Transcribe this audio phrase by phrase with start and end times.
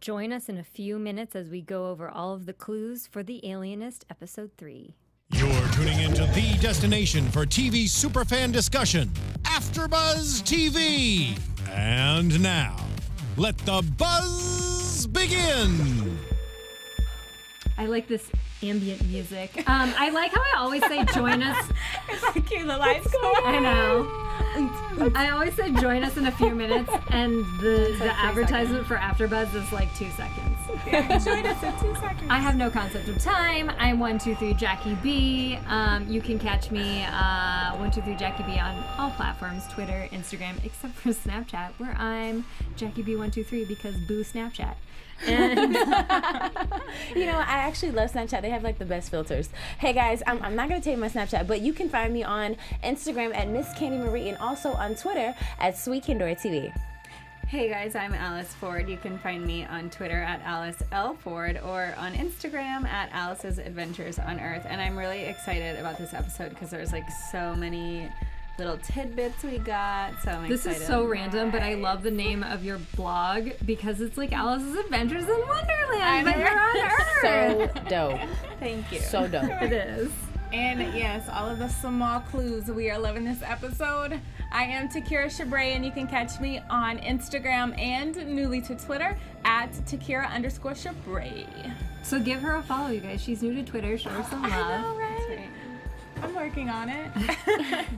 [0.00, 3.22] Join us in a few minutes as we go over all of the clues for
[3.22, 4.94] The Alienist Episode 3.
[5.32, 9.10] You're tuning into the destination for TV superfan discussion,
[9.42, 11.38] AfterBuzz TV.
[11.68, 12.76] And now,
[13.36, 16.18] let the buzz begin.
[17.76, 18.30] I like this
[18.62, 19.68] ambient music.
[19.68, 21.70] Um, I like how I always say join us.
[22.08, 24.29] It's like cute, the lights go I know.
[25.14, 29.54] I always say join us in a few minutes, and the, the advertisement for AfterBuzz
[29.54, 31.24] is like two seconds.
[31.24, 32.26] Join us in two seconds.
[32.28, 33.70] I have no concept of time.
[33.78, 35.58] I'm one two three Jackie B.
[35.68, 40.08] Um, you can catch me uh, one two three Jackie B on all platforms: Twitter,
[40.12, 42.44] Instagram, except for Snapchat, where I'm
[42.76, 44.74] Jackie B one two three because boo Snapchat.
[45.26, 45.74] And
[47.14, 48.42] You know, I actually love Snapchat.
[48.42, 49.50] They have like the best filters.
[49.78, 52.56] Hey guys, I'm, I'm not gonna take my Snapchat, but you can find me on
[52.82, 56.72] Instagram at Miss Candi Marie and also on Twitter at Sweet Kindora TV.
[57.48, 58.88] Hey guys, I'm Alice Ford.
[58.88, 63.58] You can find me on Twitter at Alice L Ford or on Instagram at Alice's
[63.58, 64.66] Adventures on Earth.
[64.68, 68.08] And I'm really excited about this episode because there's like so many
[68.56, 70.12] little tidbits we got.
[70.22, 70.82] So I'm this excited.
[70.82, 74.76] is so random, but I love the name of your blog because it's like Alice's
[74.76, 77.18] Adventures in Wonderland, but you're on Earth.
[77.20, 78.20] So dope.
[78.60, 79.00] Thank you.
[79.00, 79.50] So dope.
[79.60, 80.12] it is.
[80.52, 82.66] And yes, all of the small clues.
[82.66, 84.20] We are loving this episode.
[84.50, 89.16] I am Takira Shabrae, and you can catch me on Instagram and newly to Twitter
[89.44, 91.72] at Takira underscore Shabrae.
[92.02, 93.22] So give her a follow, you guys.
[93.22, 93.96] She's new to Twitter.
[93.96, 94.52] Show her some love.
[94.52, 95.48] I know, right?
[96.22, 97.86] I'm working on it.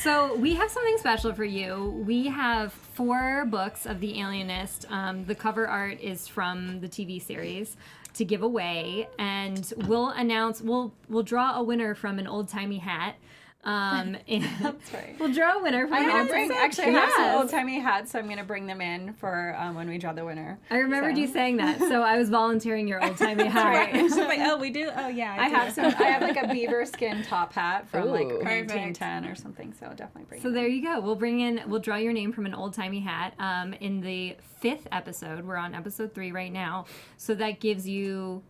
[0.00, 2.04] So we have something special for you.
[2.06, 4.86] We have four books of The Alienist.
[4.90, 7.76] Um, the cover art is from the TV series
[8.18, 10.60] to give away, and we'll announce.
[10.60, 13.16] We'll we'll draw a winner from an old timey hat.
[13.64, 15.16] Um, and That's right.
[15.18, 17.36] We'll draw a winner from I'm gonna bring actually I have some Yes.
[17.40, 20.24] old timey hats, so I'm gonna bring them in for um, when we draw the
[20.24, 20.58] winner.
[20.70, 23.90] I remembered So- you saying that, so I was volunteering your old timey hat.
[23.94, 24.88] She's like, oh, we do?
[24.96, 25.34] Oh, yeah.
[25.38, 25.86] I, I have some.
[25.86, 28.38] I have like a beaver skin top hat from like Ooh.
[28.38, 28.70] Perfect.
[28.70, 29.74] 1910 or something.
[29.78, 30.40] So I'll definitely bring.
[30.40, 30.42] It.
[30.42, 30.52] So it.
[30.52, 31.00] there you go.
[31.00, 34.36] We'll bring in, we'll draw your name from an old timey hat um, in the
[34.60, 35.44] fifth episode.
[35.44, 36.86] We're on episode three right now.
[37.16, 38.42] So that gives you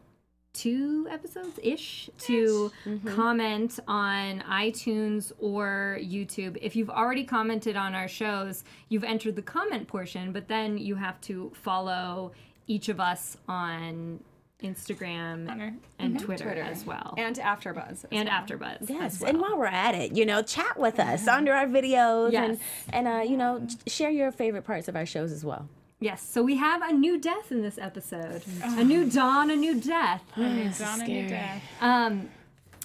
[0.53, 2.95] two episodes ish to mm-hmm.
[2.95, 3.15] Mm-hmm.
[3.15, 6.57] comment on iTunes or YouTube.
[6.61, 10.97] If you've already commented on our shows, you've entered the comment portion, but then you
[10.97, 12.33] have to follow
[12.67, 14.21] each of us on
[14.63, 15.75] Instagram Honor.
[15.99, 16.25] and mm-hmm.
[16.25, 16.63] Twitter, Twitter.
[16.63, 17.15] as well.
[17.17, 18.07] and AfterBuzz.
[18.11, 18.41] And well.
[18.43, 18.89] AfterBuzz.
[18.91, 19.31] Yes, well.
[19.31, 22.59] and while we're at it, you know, chat with us under our videos Yes.
[22.91, 25.69] and and uh, you know, share your favorite parts of our shows as well.
[26.01, 28.43] Yes, so we have a new death in this episode.
[28.63, 30.23] A new dawn, a new death.
[30.37, 31.63] It's on a new death.
[31.81, 32.29] Um,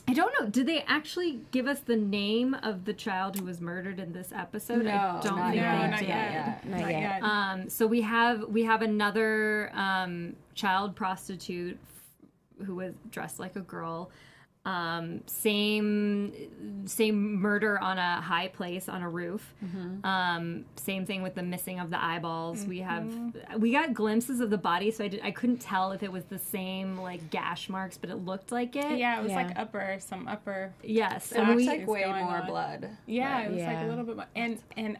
[0.07, 0.47] I don't know.
[0.49, 4.31] Did they actually give us the name of the child who was murdered in this
[4.35, 4.87] episode?
[4.87, 5.71] I No, don't not think yet.
[5.77, 6.07] they No, not did.
[6.07, 6.65] yet.
[6.65, 6.99] Not Not yet.
[7.01, 7.23] yet.
[7.23, 11.77] Um, so we have we have another um, child prostitute
[12.59, 14.09] f- who was dressed like a girl.
[14.65, 16.33] Um, same
[16.85, 19.53] same murder on a high place on a roof.
[20.05, 22.65] Um, same thing with the missing of the eyeballs.
[22.65, 23.05] We have
[23.57, 26.23] we got glimpses of the body, so I did I couldn't tell if it was
[26.25, 28.97] the same like gash marks, but it looked like it.
[28.97, 29.43] yeah, it was Yeah.
[29.47, 30.73] like upper, some upper.
[30.81, 31.33] Yes.
[31.33, 32.45] And we, like way more on.
[32.47, 32.89] blood.
[33.05, 34.27] Yeah, it was like a little bit more.
[34.35, 34.97] And, and,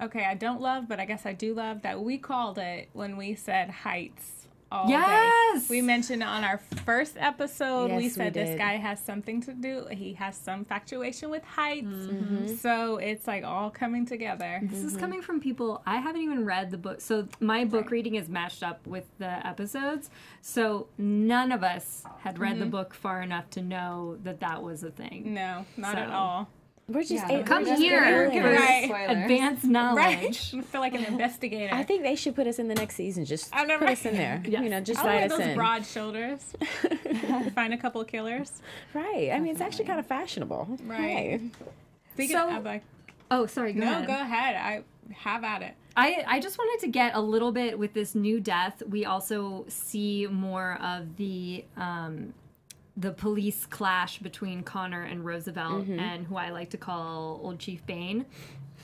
[0.00, 3.16] okay, I don't love, but I guess I do love that we called it when
[3.16, 4.46] we said heights.
[4.72, 5.66] Oh, all Yes!
[5.66, 5.76] Day.
[5.76, 9.52] We mentioned on our first episode, we Yes, we said this guy has something to
[9.52, 9.86] do.
[9.90, 11.86] He has some factuation with heights.
[11.86, 12.36] Mm-hmm.
[12.36, 12.54] mm-hmm.
[12.56, 14.60] So it's like all coming together.
[14.62, 15.00] This is mm-hmm.
[15.00, 17.00] coming from people I haven't even read the book.
[17.00, 20.10] So my book reading is matched up with the episodes.
[20.40, 22.70] So none of us had read the mm-hmm.
[22.70, 25.34] book far enough to know that that was a thing.
[25.34, 26.48] No, not at all.
[26.90, 27.42] We're just Yeah.
[27.42, 28.42] Come we're here aliens.
[28.42, 28.84] for Right.
[28.86, 29.10] Spoilers.
[29.22, 29.70] advanced Right?
[29.72, 30.54] knowledge.
[30.56, 31.74] I feel like an investigator.
[31.74, 33.24] I think they should put us in the next season.
[33.24, 33.92] Just I know, put right?
[33.98, 34.42] us in there.
[34.46, 34.62] Yes.
[34.62, 35.54] You know, just I write us those in.
[35.56, 36.40] broad shoulders.
[37.54, 38.62] Find a couple of killers.
[38.94, 39.30] Right.
[39.32, 40.78] I mean, it's actually kind of fashionable.
[40.84, 41.40] Right.
[42.14, 42.82] Speaking So- of, like,
[43.32, 43.72] Oh, sorry.
[43.74, 44.06] Go no, ahead.
[44.08, 44.56] go ahead.
[44.56, 44.82] I
[45.14, 45.74] have at it.
[45.96, 48.82] I, I just wanted to get a little bit with this new death.
[48.88, 52.34] We also see more of the um,
[52.96, 55.98] the police clash between Connor and Roosevelt, mm-hmm.
[55.98, 58.26] and who I like to call Old Chief Bane,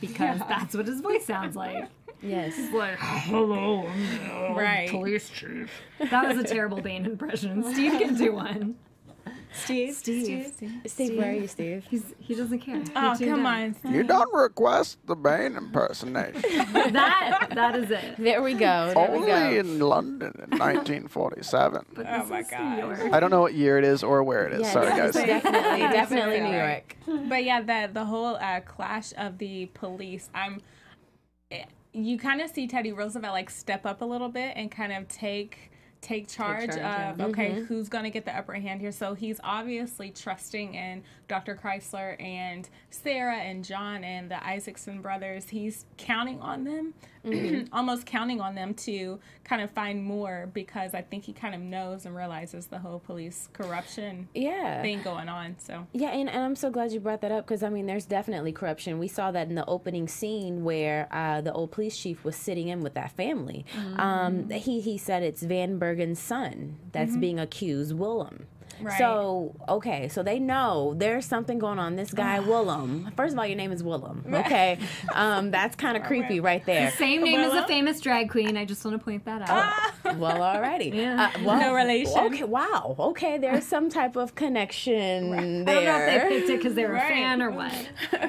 [0.00, 1.84] because that's what his voice sounds like.
[2.22, 2.56] Yes.
[2.72, 4.88] like, hello, I'm the Right.
[4.88, 5.70] police chief.
[5.98, 7.62] That was a terrible Bane impression.
[7.74, 8.76] Steve can do one.
[9.56, 9.94] Steve.
[9.94, 10.52] Steve.
[10.86, 11.84] Steve, where are you, Steve?
[11.88, 12.82] He's, he doesn't care.
[12.94, 13.74] Oh, tuned come out.
[13.84, 13.94] on.
[13.94, 16.42] You don't request the Bane impersonation.
[16.92, 18.16] That that is it.
[18.18, 18.92] There we go.
[18.94, 19.50] There we Only go.
[19.60, 21.86] in London in 1947.
[21.94, 23.12] But Oh my God.
[23.12, 24.60] I don't know what year it is or where it is.
[24.62, 25.14] Yes, Sorry, guys.
[25.14, 26.96] Definitely, definitely New York.
[27.28, 30.28] But yeah, the the whole uh, clash of the police.
[30.34, 30.60] I'm,
[31.50, 34.92] eh, you kind of see Teddy Roosevelt like step up a little bit and kind
[34.92, 35.70] of take
[36.06, 37.10] take charge, charge, yeah.
[37.12, 41.02] of okay who's going to get the upper hand here so he's obviously trusting in
[41.26, 46.94] dr kreizler and sarah and john and the isaacson brothers he's counting on them
[47.72, 51.60] almost counting on them to kind of find more because i think he kind of
[51.60, 54.80] knows and realizes the whole police corruption Yeah.
[54.82, 57.62] thing going on so Yeah, and, and I'm so glad you brought that up because
[57.64, 58.98] I mean, there's definitely corruption.
[58.98, 62.68] We saw that in the opening scene where uh, the old police chief was sitting
[62.68, 63.64] in with that family.
[63.96, 67.20] Um, he he said it's Van Bergen's son that's mm-hmm.
[67.20, 68.46] being accused, Willem.
[68.80, 68.98] Right.
[68.98, 71.96] So okay, so they know there's something going on.
[71.96, 73.10] This guy Willem.
[73.16, 74.24] First of all, your name is Willem.
[74.32, 74.78] Okay,
[75.14, 76.90] um, that's kind of creepy right there.
[76.92, 78.56] Same name as a famous drag queen.
[78.56, 79.72] I just want to point that out.
[80.16, 80.94] Well, alrighty.
[80.94, 81.30] Yeah.
[81.34, 82.18] Uh, well, No relation.
[82.18, 82.94] Okay, wow.
[82.98, 85.40] Okay, there's some type of connection there.
[85.40, 87.04] I don't know if they picked it because they were Right.
[87.10, 87.72] a fan or what.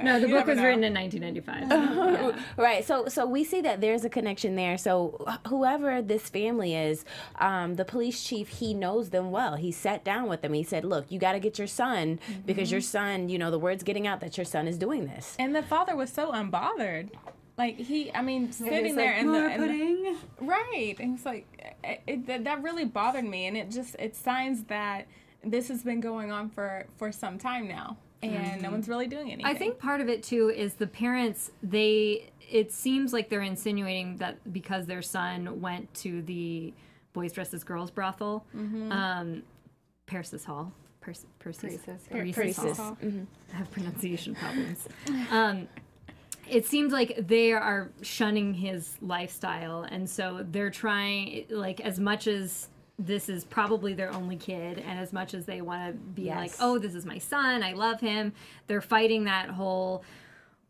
[0.04, 0.63] No, the book was know.
[0.66, 2.36] written in 1995.
[2.57, 2.84] Right.
[2.86, 4.78] So so we see that there's a connection there.
[4.78, 7.06] So whoever this family is,
[7.39, 9.56] um, the police chief, he knows them well.
[9.56, 10.53] He sat down with them.
[10.53, 12.88] He said, "Look, you got to get your son because your mm-hmm.
[12.88, 15.63] son, you know, the word's getting out that your son is doing this." and the
[15.63, 17.09] father was so unbothered
[17.57, 20.18] like he i mean sitting there in the, in the.
[20.39, 20.95] Right.
[21.00, 24.63] And it's like it, it, that, that really bothered me, and it just it signs
[24.65, 25.07] that
[25.44, 28.71] this has been going on for for some time now, and no mm-hmm.
[28.74, 29.45] one's really doing anything.
[29.45, 31.51] I think part of it too is the parents.
[31.63, 36.74] They it seems like they're insinuating that because their son went to the
[37.13, 38.91] boys dressed as girls brothel, mm-hmm.
[38.91, 39.44] um,
[40.07, 40.71] Persis Hall.
[41.01, 41.77] Pers- Persis.
[41.77, 42.24] Persis, yeah.
[42.24, 42.77] Persis Persis.
[42.77, 42.98] Hall.
[43.54, 44.88] I have pronunciation problems.
[45.31, 45.68] Um,
[46.50, 52.25] it seems like they are shunning his lifestyle, and so they're trying, like, as much
[52.27, 56.24] as this is probably their only kid, and as much as they want to be
[56.24, 56.38] Yes.
[56.38, 58.31] like, oh, this is my son, I love him,
[58.68, 60.03] they're fighting that whole.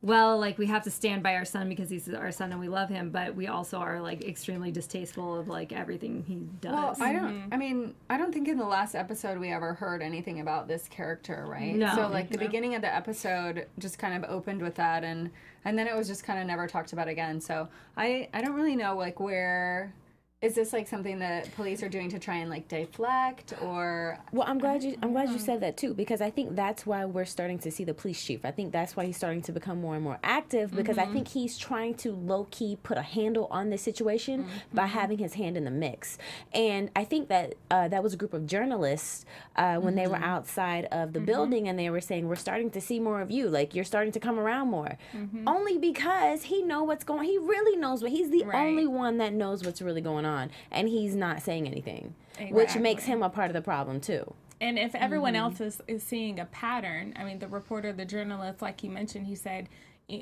[0.07, 2.69] Well, like we have to stand by our son because he's our son and we
[2.69, 6.71] love him, but we also are like extremely distasteful of like everything he does.
[6.71, 7.01] Well, does.
[7.01, 7.33] I don't.
[7.33, 7.53] Mm-hmm.
[7.53, 10.87] I mean, I don't think in the last episode we ever heard anything about this
[10.87, 11.75] character, right?
[11.75, 11.93] No.
[11.93, 15.29] So like the beginning of the episode just kind of opened with that, and
[15.65, 17.41] and then it was just kind of never talked about again.
[17.41, 17.67] So
[17.97, 19.93] I I don't really know like where
[20.39, 24.47] is this like something that police are doing to try and like deflect or Well,
[24.47, 25.43] I'm glad you I'm glad you mm-hmm.
[25.45, 28.45] said that too because I think that's why we're starting to see the police chief.
[28.45, 31.13] I think that's why he's starting to become more and more active because I mm-hmm.
[31.13, 34.91] think he's trying to low key put a handle on this situation by mm-hmm.
[34.91, 36.19] having his hand in the mix.
[36.53, 39.25] And I think that uh, that was a group of journalists
[39.55, 42.81] uh, when they were outside of the building and they were saying we're starting to
[42.81, 44.99] see more of you, like you're starting to come around more.
[45.47, 47.27] Only because he know what's going.
[47.27, 48.67] He really knows what he's the Right.
[48.67, 50.26] only one that knows what's really going on,
[50.71, 52.13] and he's not saying anything,
[52.51, 54.33] which makes him a part of the problem too.
[54.59, 58.61] And if everyone else is, is seeing a pattern, I mean, the reporter, the journalist,
[58.61, 59.69] like you mentioned, he said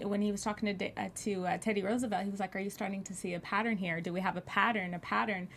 [0.03, 2.69] when he was talking to uh, to uh, Teddy Roosevelt, he was like, "Are you
[2.69, 4.01] starting to see a pattern here?
[4.01, 4.93] Do we have a pattern?
[4.93, 5.47] A pattern?"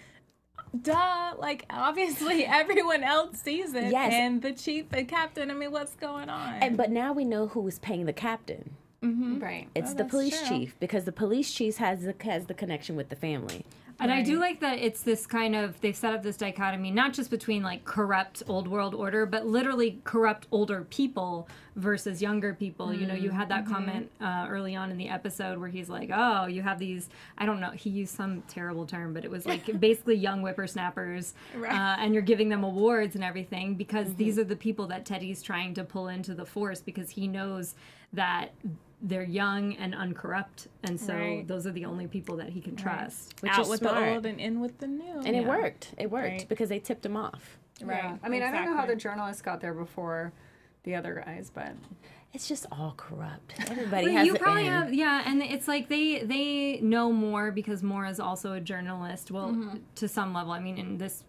[0.83, 1.35] Duh!
[1.39, 4.12] Like obviously everyone else sees it, Yes.
[4.12, 5.50] and the chief, the captain.
[5.50, 6.55] I mean, what's going on?
[6.56, 8.71] And but now we know who is paying the captain.
[9.03, 9.39] Mm-hmm.
[9.39, 9.69] right?
[9.77, 10.59] It's Oh, the police true.
[10.59, 13.65] chief because the police chief has the has the connection with the family.
[14.00, 17.12] And I do like that it's this kind of they've set up this dichotomy not
[17.12, 22.95] just between like corrupt old world order, but literally corrupt older people versus younger people.
[22.95, 26.11] You know, you had that comment uh, early on in the episode where he's like,
[26.15, 27.09] "Oh, you have these."
[27.39, 27.71] I don't know.
[27.71, 32.23] He used some terrible term, but it was like basically young whippersnappers, uh, and you're
[32.23, 36.07] giving them awards and everything because these are the people that Teddy's trying to pull
[36.09, 37.75] into the force because he knows
[38.12, 38.52] that
[39.00, 41.47] they're young and uncorrupt, and so Right.
[41.47, 43.35] those are the only people that he can trust.
[43.43, 43.95] Which out is with smart.
[43.97, 45.21] the old and in with the new.
[45.25, 45.95] And it worked.
[45.99, 46.49] It worked Right.
[46.49, 47.59] because they tipped him off.
[47.83, 48.02] right.
[48.02, 48.17] Yeah.
[48.25, 50.33] I mean, I don't know how the journalists got there before
[50.83, 51.73] the other guys, but
[52.33, 53.55] It's just all corrupt.
[53.71, 54.75] Everybody Well, has you probably end.
[54.75, 59.31] have yeah and it's like they they know more because Moore is also a journalist
[59.31, 61.25] well to some level i mean in this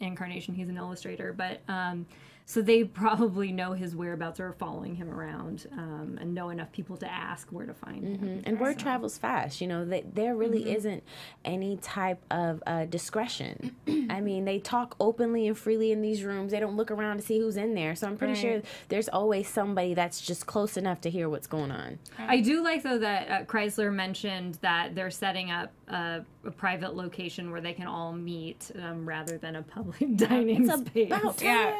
[0.00, 2.06] incarnation he's an illustrator but um
[2.46, 6.70] so they probably know his whereabouts or are following him around um, and know enough
[6.72, 9.60] people to ask where to find him and word travels fast.
[9.60, 10.76] You know, they, there really Mm-hmm.
[10.76, 11.02] isn't
[11.44, 13.74] any type of uh, discretion.
[14.10, 16.52] I mean, they talk openly and freely in these rooms.
[16.52, 17.94] They don't look around to see who's in there.
[17.96, 21.70] So I'm pretty sure there's always somebody that's just close enough to hear what's going
[21.70, 21.98] on.
[22.18, 26.94] i do like though that uh, kreizler mentioned that they're setting up a, a private
[26.94, 31.72] location where they can all meet um, rather than a public dining space About Yeah,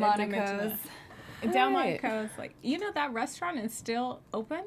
[0.00, 0.78] then I- I did Delmonico's.
[1.42, 1.52] that.
[1.52, 4.64] Delmonico's, like you know, that restaurant is still open.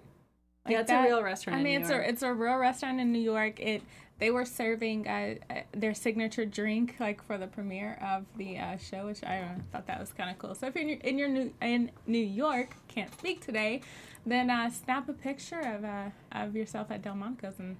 [0.67, 2.99] Yeah, it's a real restaurant I in mean, New it's a it's a real restaurant
[2.99, 3.59] in New York.
[3.59, 3.83] It
[4.19, 8.77] they were serving uh, uh, their signature drink like for the premiere of the uh,
[8.77, 10.55] show, which I uh, thought that was kind of cool.
[10.55, 13.81] So if you're in your, new in New York, can't speak today,
[14.25, 17.75] then uh, snap a picture of uh, of yourself at Delmonico's and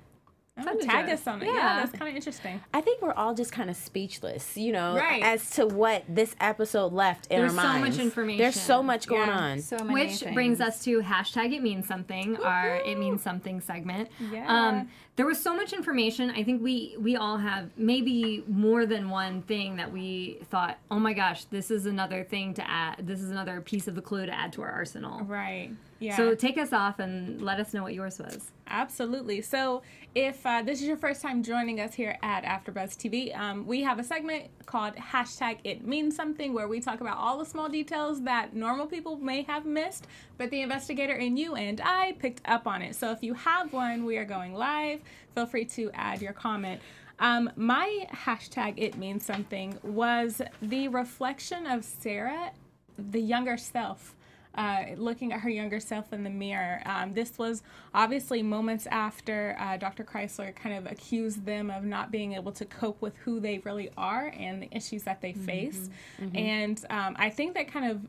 [0.62, 1.14] Fun to Tag it.
[1.14, 1.46] us on it.
[1.48, 1.76] Yeah, Yeah.
[1.78, 2.62] that's kind of interesting.
[2.76, 5.24] I think we're all just kind of speechless, you know, Right.
[5.24, 7.72] as to what this episode left in There's our minds.
[7.74, 8.38] There's so much information.
[8.38, 9.38] There's so much going Yeah.
[9.40, 9.60] on.
[9.62, 10.34] So many Which things.
[10.36, 14.10] brings us to hashtag it means something, our it means something segment.
[14.32, 14.46] Yeah.
[14.48, 16.30] Um, there was so much information.
[16.30, 21.00] I think we we all have maybe more than one thing that we thought, oh
[21.00, 22.98] my gosh, this is another thing to add.
[23.08, 25.24] This is another piece of the clue to add to our arsenal.
[25.26, 25.72] Right.
[26.04, 26.18] Yeah.
[26.18, 28.52] So take us off and let us know what yours was.
[28.68, 29.42] Absolutely.
[29.42, 29.84] So,
[30.16, 33.84] if uh, this is your first time joining us here at AfterBuzz TV, um, we
[33.84, 37.70] have a segment called hashtag It Means Something, where we talk about all the small
[37.70, 40.08] details that normal people may have missed,
[40.38, 42.96] but the investigator and you and I picked up on it.
[42.96, 45.00] So, if you have one, we are going live.
[45.36, 46.82] Feel free to add your comment.
[47.20, 52.52] Um, my hashtag It Means Something was the reflection of Sarah,
[52.98, 54.16] the younger self
[54.56, 56.82] uh, looking at her younger self in the mirror.
[56.86, 60.04] Um, this was obviously moments after uh, Dr.
[60.04, 63.90] Kreizler kind of accused them of not being able to cope with who they really
[63.98, 65.90] are and the issues that they face.
[66.36, 68.02] And um, I think that kind of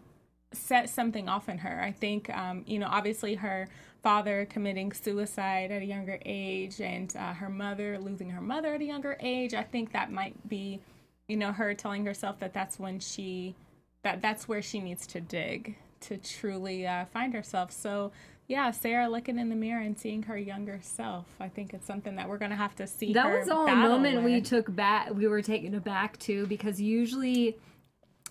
[0.53, 1.83] set something off in her.
[1.83, 3.67] I think, um, you know, obviously her
[4.03, 8.81] father committing suicide at a younger age and uh, her mother losing her mother at
[8.83, 9.55] a younger age.
[9.55, 10.81] I think that might be,
[11.27, 13.55] you know, her telling herself that that's when she,
[14.03, 15.77] that that's where she needs to dig
[16.09, 17.71] to truly uh, find herself.
[17.73, 18.13] So,
[18.47, 21.27] yeah, Sarah looking in the mirror and seeing her younger self.
[21.41, 23.13] I think it's something that we're going to have to see.
[23.13, 25.13] That was all a moment we took back.
[25.15, 27.57] We were taken aback too because usually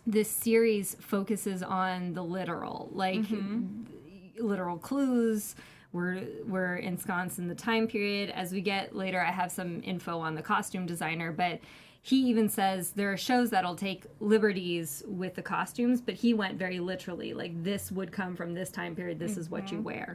[0.05, 4.45] this series focuses on the literal, like Mm-hmm.
[4.45, 5.55] literal clues.
[5.93, 8.31] We're we're ensconced in the time period.
[8.31, 11.59] As we get later, I have some info on the costume designer, but
[12.05, 16.60] he even says there are shows that'll take liberties with the costumes, but he went
[16.60, 17.33] very literally.
[17.33, 19.19] Like this would come from this time period.
[19.19, 20.13] This is what you wear.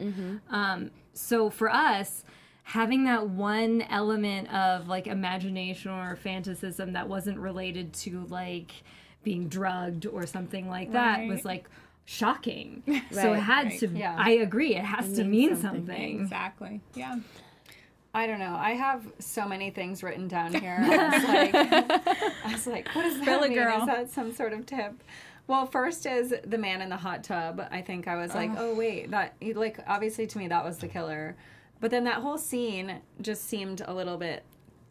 [0.51, 2.25] Um, so for us,
[2.63, 8.73] having that one element of like imagination or fantasism that wasn't related to like
[9.25, 11.71] being drugged or something like that was like
[12.05, 12.83] shocking.
[13.11, 13.81] so it had right.
[13.81, 13.89] to.
[13.89, 14.15] Yeah.
[14.19, 14.77] I agree.
[14.77, 15.87] It has to mean something.
[15.87, 16.21] something.
[16.21, 16.83] Exactly.
[16.95, 17.17] Yeah.
[18.15, 18.57] I don't know.
[18.59, 20.79] I have so many things written down here.
[20.83, 23.55] I was like, I was like what does that mean?
[23.55, 23.81] girl.
[23.81, 24.95] Is that some sort of tip?
[25.47, 27.67] Well, first is the man in the hot tub.
[27.71, 30.89] I think I was like, oh wait, that like obviously to me that was the
[30.89, 31.37] killer.
[31.81, 34.43] But then that whole scene just seemed a little bit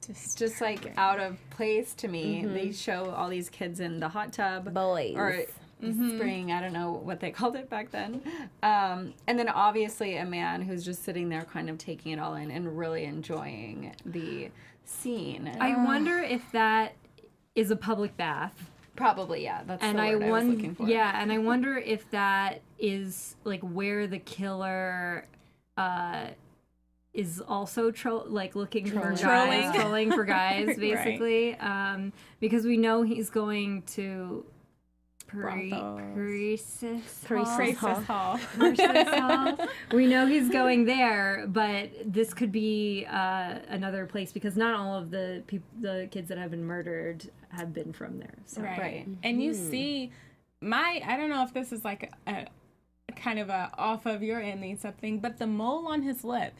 [0.05, 2.45] Just, just like out of place to me.
[2.45, 2.71] They mm-hmm.
[2.71, 5.15] show all these kids in the hot tub, Boys.
[5.15, 5.43] or
[5.81, 6.51] spring.
[6.51, 8.21] I don't know what they called it back then.
[8.63, 12.35] Um, and then obviously a man who's just sitting there, kind of taking it all
[12.35, 14.49] in and really enjoying the
[14.85, 15.55] scene.
[15.59, 16.93] I wonder if that
[17.55, 18.69] is a public bath.
[18.95, 19.61] Probably, yeah.
[19.67, 20.89] That's and I word I, was looking wonder, for.
[20.89, 25.25] yeah, and I wonder if that is like where the killer
[25.77, 26.27] uh,
[27.13, 29.73] is also tro- like looking for guys, Trolling.
[29.73, 30.79] trolling for guys, Right.
[30.79, 34.43] basically, um, because we know he's going to.
[35.27, 36.01] Pre- Brothels.
[36.13, 37.95] Priestess Priestess Hall?
[37.95, 38.39] Princess Hall.
[38.57, 39.57] Priestess Hall.
[39.93, 44.97] We know he's going there, but this could be uh, another place because not all
[44.97, 48.35] of the peop- the kids that have been murdered have been from there.
[48.45, 48.61] So.
[48.61, 48.79] Right.
[48.79, 49.07] Right.
[49.23, 50.11] And you see
[50.61, 52.47] my I don't know if this is like a,
[53.09, 56.53] a kind of a off of your ending something, but the mole on his lip.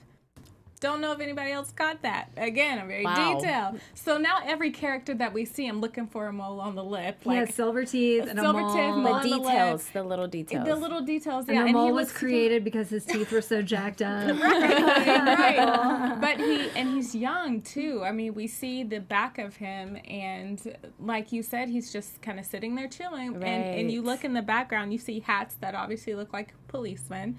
[0.79, 2.29] Don't know if anybody else caught that.
[2.37, 3.39] Again, a very Wow.
[3.39, 3.79] detailed.
[3.95, 7.17] So now every character that we see, I'm looking for a mole on the lip.
[7.23, 8.53] He Like has silver teeth and a mole.
[8.75, 10.65] teeth, mole the on the details, the little details.
[10.67, 11.45] the little details.
[11.47, 14.01] And yeah, the and mole he was looks created because his teeth were so jacked
[14.03, 14.27] up.
[14.39, 16.15] right.
[16.21, 18.03] But he and he's young too.
[18.03, 22.39] I mean, we see the back of him, and like you said, he's just kind
[22.39, 23.35] of sitting there chilling.
[23.35, 27.37] And and you look in the background, you see hats that obviously look like policemen.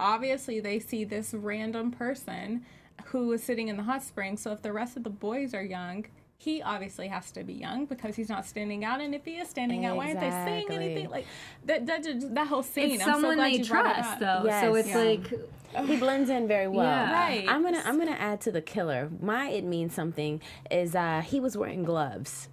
[0.00, 2.64] Obviously, they see this random person
[3.06, 4.36] who is sitting in the hot spring.
[4.36, 6.06] So if the rest of the boys are young.
[6.36, 9.48] He obviously has to be young because he's not standing out, and if he is
[9.48, 11.08] standing out, why aren't they saying anything?
[11.08, 11.26] Like
[11.64, 12.90] that, that, that whole scene.
[12.90, 14.42] It's I'm so someone glad they you trust, up.
[14.42, 14.50] though.
[14.60, 14.98] So it's Yeah.
[14.98, 16.84] like he blends in very well.
[16.84, 17.12] Yeah.
[17.14, 17.48] Right.
[17.48, 19.10] I'm gonna I'm gonna add to the killer.
[19.22, 22.48] My it means something is uh he was wearing gloves.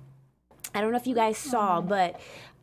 [0.73, 2.17] I don't know if you guys saw, but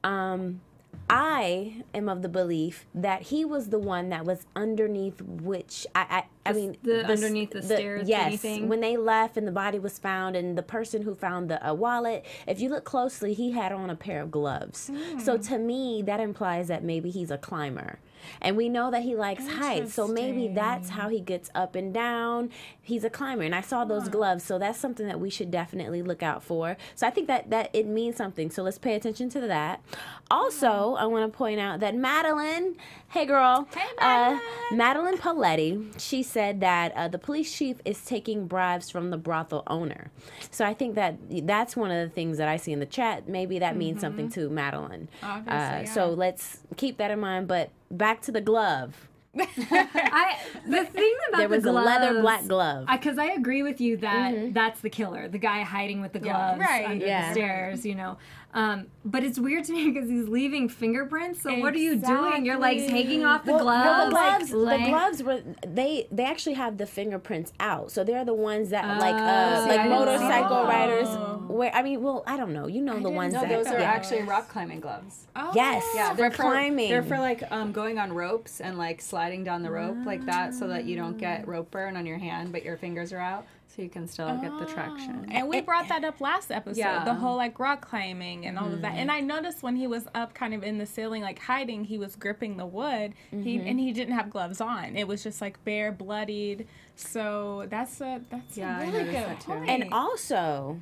[0.05, 0.61] um
[1.11, 6.25] I am of the belief that he was the one that was underneath which I
[6.45, 8.69] I, I mean the s- underneath the stairs Yes, thing?
[8.69, 11.73] when they left and the body was found and the person who found the uh,
[11.75, 14.91] wallet, if you look closely, he had on a pair of gloves.
[15.19, 17.99] So to me, that implies that maybe he's a climber.
[18.43, 21.95] And we know that he likes heights, so maybe that's how he gets up and
[21.95, 22.51] down.
[22.89, 26.01] He's a climber, and I saw those gloves, so that's something that we should definitely
[26.03, 26.77] look out for.
[26.95, 28.51] So I think that that it means something.
[28.51, 29.83] So let's pay attention to that.
[30.31, 32.77] Also, I want to point out that Madeline,
[33.11, 34.39] hey girl, Hey, uh,
[34.73, 36.61] Madeline Paletti, she said.
[36.61, 40.11] that uh, the police chief is taking bribes from the brothel owner.
[40.51, 43.29] So I think that that's one of the things that I see in the chat.
[43.29, 45.09] Maybe that means something to Madeline.
[45.23, 45.85] Uh, yeah.
[45.85, 47.49] So let's keep that in mind.
[47.49, 49.08] But back to the glove.
[49.37, 52.87] I the thing about There was the a leather black glove.
[52.91, 54.53] because I, agree with you that mm-hmm.
[54.53, 56.87] that's the killer, the guy hiding with the gloves Right.
[56.87, 57.29] under Yeah.
[57.29, 58.17] the stairs, you know.
[58.55, 61.43] Um, but it's weird to me because he's leaving fingerprints.
[61.43, 62.47] So what are you doing?
[62.47, 63.03] Your legs Exactly.
[63.03, 63.85] hanging off the Well, gloves.
[63.85, 68.05] well, the gloves, like, the gloves were they they actually have the fingerprints out, so
[68.05, 71.09] they're the ones that like uh, see, like I motorcycle riders.
[71.09, 71.41] that.
[71.49, 72.67] Where I mean, well, I don't know.
[72.69, 73.91] You know the ones No, that those are yeah.
[73.91, 75.27] actually rock climbing gloves.
[75.37, 75.53] Oh.
[75.55, 76.89] yes, Yeah, they're for climbing.
[76.89, 80.55] They're for like um, going on ropes and like sliding down the rope like that,
[80.55, 83.45] so that you don't get rope burn on your hand, but your fingers are out,
[83.71, 85.27] so you can still get the traction.
[85.31, 87.05] And we brought that up last episode, Yeah.
[87.05, 88.93] the whole like rock climbing and all of that.
[88.93, 88.99] Mm-hmm.
[89.01, 91.99] And I noticed when he was up kind of in the ceiling, like hiding, he
[91.99, 93.13] was gripping the wood.
[93.31, 93.69] He Mm-hmm.
[93.69, 94.97] and he didn't have gloves on.
[94.97, 96.67] It was just like bare, bloodied.
[96.97, 99.69] So that's a that's Yeah, I a really good that point.
[99.69, 100.81] and also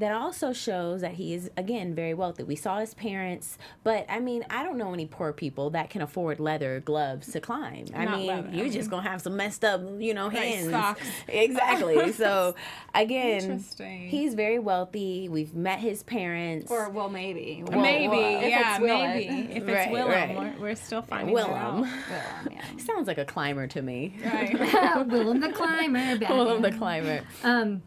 [0.00, 2.42] that also shows that he is again very wealthy.
[2.42, 6.02] We saw his parents, but I mean, I don't know any poor people that can
[6.02, 7.86] afford leather gloves to climb.
[7.94, 10.70] I Not mean, leather, you're just gonna have some messed up, you know, hands.
[10.70, 11.00] socks.
[11.28, 12.12] Exactly.
[12.14, 12.54] so
[12.94, 13.62] again,
[14.08, 15.28] he's very wealthy.
[15.28, 16.70] We've met his parents.
[16.70, 17.62] Or well, maybe.
[17.70, 19.52] maybe, Well, if yeah, it's maybe.
[19.52, 20.36] If it's Right, Willem, right.
[20.58, 21.52] We're, we're still finding Willem.
[21.52, 22.64] that Willem, yeah.
[22.84, 24.14] Sounds like a climber to me.
[24.24, 24.32] out.
[24.32, 25.06] Right.
[25.06, 26.18] Willem the climber.
[26.28, 27.20] Willem the climber.
[27.44, 27.82] Um,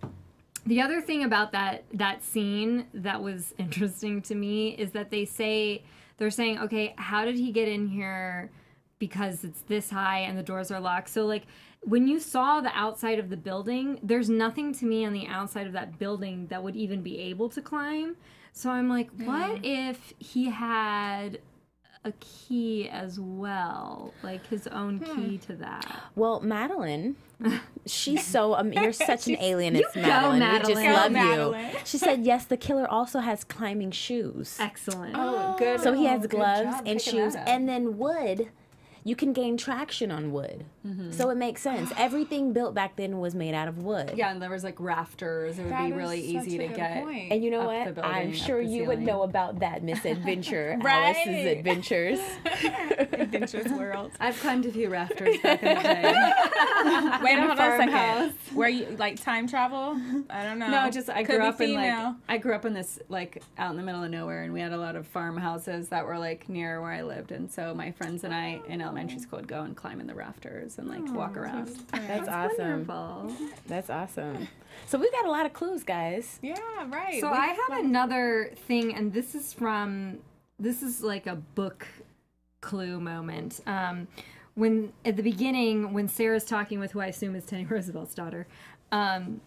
[0.65, 5.25] the other thing about that that scene that was interesting to me is that they
[5.25, 5.83] say
[6.17, 8.51] they're saying, okay, how did he get in here?
[8.99, 11.09] Because it's this high and the doors are locked.
[11.09, 11.43] So like
[11.81, 15.67] when you saw the outside of the building, there's nothing to me on the outside
[15.67, 18.15] of that building that would even be able to climb.
[18.53, 21.39] So I'm like, what if he had
[22.05, 25.15] a key as well, like his own hmm.
[25.15, 25.85] key to that?
[26.15, 27.15] Well, Madeline,
[27.85, 29.75] she's so um, you're such an alien.
[29.75, 30.39] It's go, Madeline.
[30.53, 30.93] We just Madeline.
[30.93, 31.71] love Madeline.
[31.71, 31.79] you.
[31.85, 32.45] She said yes.
[32.45, 34.57] The killer also has climbing shoes.
[34.59, 35.15] Excellent.
[35.17, 35.79] Oh, good.
[35.81, 38.49] So he has gloves and shoes, and then wood.
[39.05, 41.11] You can gain traction on wood, Mm-hmm.
[41.11, 41.91] so it makes sense.
[41.97, 44.13] Everything built back then was made out of wood.
[44.15, 45.57] yeah, and there was like rafters.
[45.57, 47.03] It would That be really easy to get.
[47.03, 47.31] point.
[47.31, 47.85] And you know Up what?
[47.85, 51.15] the building, I'm sure you would know about that misadventure, Right.
[51.15, 52.19] Alice's adventures.
[53.13, 54.11] Adventures World.
[54.19, 56.13] I've climbed a few rafters back in the day.
[57.23, 58.31] Wait, hold on a farmhouse.
[58.31, 58.35] second.
[58.57, 59.99] Where you like time travel?
[60.29, 60.69] I don't know.
[60.69, 62.15] No, just I Could grew be up in like.
[62.27, 64.73] I grew up in this like out in the middle of nowhere, and we had
[64.73, 68.23] a lot of farmhouses that were like near where I lived, and so my friends
[68.23, 71.37] and I in elementary school would go and climb in the rafters and like walk
[71.37, 71.67] around.
[71.91, 72.85] That's awesome.
[72.87, 73.31] Wonderful.
[73.67, 74.47] That's awesome.
[74.87, 76.39] So we've got a lot of clues, guys.
[76.41, 76.55] Yeah,
[76.87, 77.19] right.
[77.21, 80.19] So We- I have another thing, and this is from
[80.59, 81.87] this is like a book
[82.61, 83.59] clue moment.
[83.67, 84.07] Um,
[84.55, 88.47] when at the beginning, when Sarah's talking with who I assume is Teddy Roosevelt's daughter,
[88.91, 89.41] um,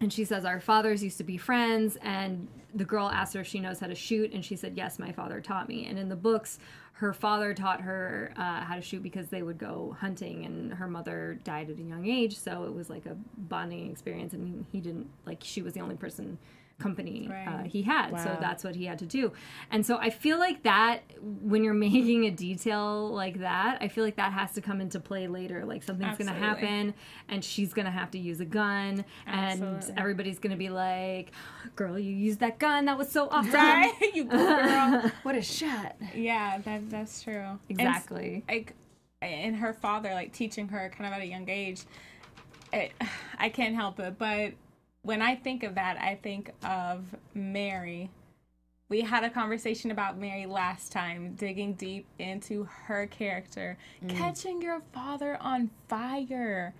[0.00, 3.46] and she says our fathers used to be friends, and the girl asked her if
[3.46, 5.86] she knows how to shoot, and she said yes, my father taught me.
[5.86, 6.58] And in the books,
[6.94, 10.86] her father taught her uh, how to shoot because they would go hunting, and her
[10.86, 14.80] mother died at a young age, so it was like a bonding experience, and he
[14.80, 16.38] didn't like she was the only person
[16.78, 18.10] company uh, he had.
[18.20, 19.32] So that's what he had to do.
[19.70, 24.04] And so i feel like that when you're making a detail like that i feel
[24.04, 25.64] like that has to come into play later.
[25.64, 26.94] Like something's gonna happen
[27.28, 31.32] and she's gonna have to use a gun and everybody's gonna be like
[31.76, 32.84] girl you used that gun.
[32.86, 33.52] That was so awesome.
[33.52, 33.92] Right.
[34.14, 35.10] you girl.
[35.22, 35.96] What a shot!
[36.14, 37.32] yeah, that that's true.
[37.32, 38.44] And exactly.
[38.48, 38.74] like
[39.22, 41.82] and her father like teaching her kind of at a young age
[42.72, 42.92] it,
[43.38, 44.52] i can't help it but
[45.06, 48.10] when i think of that i think of mary.
[48.88, 54.10] We had a conversation about mary last time digging deep into her character mm.
[54.10, 56.74] catching your father on fire.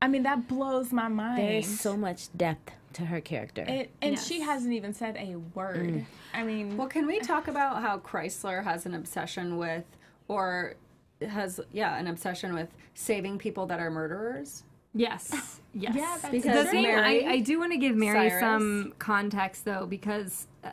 [0.00, 3.64] I mean that blows my mind There is so much depth to her character.
[3.68, 5.88] it, and she hasn't even said a word.
[5.88, 6.04] Mm.
[6.34, 9.84] I mean Well, can we talk about how Kreizler has an obsession with,
[10.28, 10.74] or
[11.20, 14.62] has yeah, an obsession with saving people that are murderers?
[14.94, 15.60] Yes.
[15.74, 15.94] Yes.
[15.94, 18.94] Yeah, that's Because the thing Mary- I, I do want to give Mary Cyrus- some
[18.98, 20.70] context though because uh,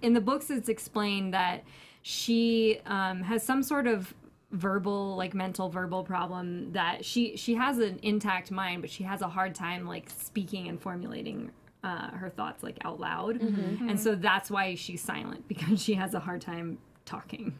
[0.00, 1.62] in the books it's explained that
[2.02, 4.12] she um, has some sort of
[4.50, 9.20] verbal like mental verbal problem that she she has an intact mind but she has
[9.20, 11.52] a hard time like speaking and formulating
[11.84, 13.40] uh, her thoughts like out loud.
[13.40, 17.56] And so that's why she's silent because she has a hard time talking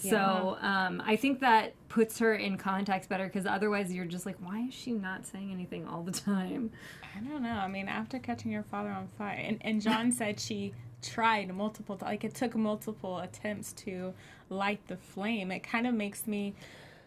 [0.00, 4.36] so um, i think that puts her in context better because otherwise you're just like
[4.40, 6.70] why is she not saying anything all the time
[7.16, 7.50] I don't know.
[7.50, 11.98] I mean, after catching your father on fire, and, and John said she tried multiple,
[12.00, 14.14] like it took multiple attempts to
[14.48, 15.50] light the flame.
[15.50, 16.54] It kind of makes me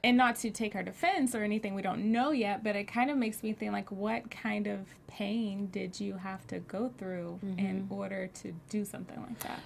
[0.06, 3.10] and not to take our defense or anything we don't know yet, but it kind
[3.10, 7.40] of makes me think like, what kind of pain did you have to go through
[7.58, 9.62] in order to do something like that?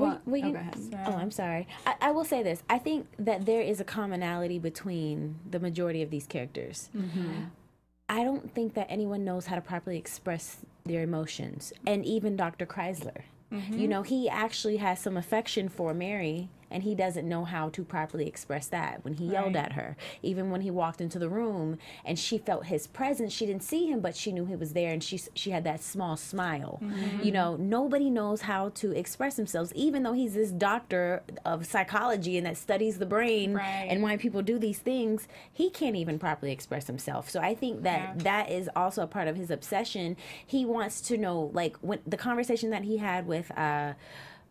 [0.00, 0.74] Well, we oh, can- go ahead.
[0.74, 1.04] Mm.
[1.06, 1.68] Oh, I'm sorry.
[1.86, 2.62] I, I will say this.
[2.68, 6.90] I think that there is a commonality between the majority of these characters.
[6.96, 7.44] Mm-hmm.
[8.08, 12.66] I don't think that anyone knows how to properly express their emotions, and even Dr.
[12.66, 13.22] Kreizler.
[13.52, 13.78] Mm-hmm.
[13.78, 17.84] You know, he actually has some affection for Mary, and he doesn't know how to
[17.84, 19.96] properly express that when he yelled at her.
[20.22, 23.86] Even when he walked into the room and she felt his presence, she didn't see
[23.86, 26.80] him, but she knew he was there, and she she had that small smile.
[27.22, 32.36] You know, nobody knows how to express themselves, even though he's this doctor of psychology
[32.36, 33.86] and that studies the brain Right.
[33.90, 35.26] and why people do these things.
[35.52, 37.28] He can't even properly express himself.
[37.30, 38.22] So I think that Yeah.
[38.22, 40.16] that is also a part of his obsession.
[40.46, 43.94] He wants to know, like, when the conversation that he had with, uh,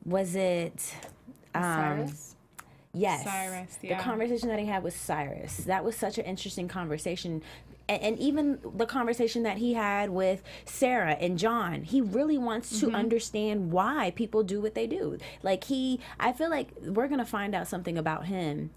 [0.05, 0.93] was it?
[1.55, 2.35] Um, Cyrus?
[2.93, 3.23] Yes.
[3.23, 5.57] Cyrus, The conversation that he had with Cyrus.
[5.57, 7.43] That was such an interesting conversation.
[7.87, 12.71] And, and even the conversation that he had with Sarah and John, he really wants
[12.81, 12.89] Mm-hmm.
[12.91, 15.17] to understand why people do what they do.
[15.43, 18.71] Like, he, I feel like we're going to find out something about him.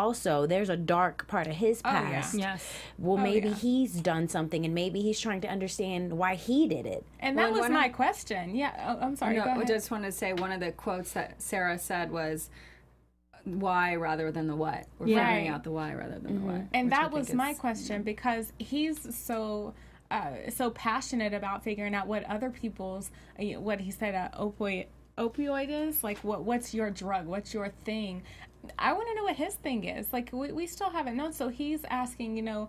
[0.00, 2.00] Also, there's a dark part of his Oh, yeah.
[2.10, 2.34] past.
[2.38, 2.72] Yes.
[2.98, 3.54] Well, Oh, maybe yeah.
[3.54, 7.04] he's done something and maybe he's trying to understand why he did it.
[7.18, 8.54] And Well, that was one of- my question.
[8.54, 9.36] Yeah, oh, I'm sorry.
[9.36, 12.50] No, go I just want to say one of the quotes that Sarah said was
[13.44, 14.86] why rather than the what.
[14.98, 15.24] We're Yeah.
[15.26, 16.62] figuring out the why rather than the what.
[16.74, 19.72] and that was my is- question because he's so
[20.08, 24.86] uh, so passionate about figuring out what other people's uh, what he said uh, opioid
[25.18, 28.22] opioid is like what what's your drug what's your thing
[28.78, 31.48] i want to know what his thing is like we, we still haven't known so
[31.48, 32.68] he's asking you know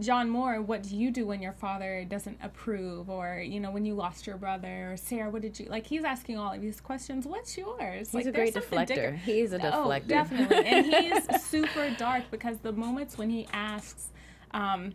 [0.00, 3.84] John Moore, what do you do when your father doesn't approve, or you know when
[3.84, 5.84] you lost your brother, or Sarah, what did you like?
[5.86, 7.26] He's asking all of these questions.
[7.26, 8.06] What's yours?
[8.10, 8.86] He's like, a great deflector.
[8.86, 10.08] dicker- He is a Oh, deflector.
[10.08, 10.64] definitely.
[10.64, 10.86] And
[11.26, 14.08] he's super dark because the moments when he asks
[14.52, 14.92] um,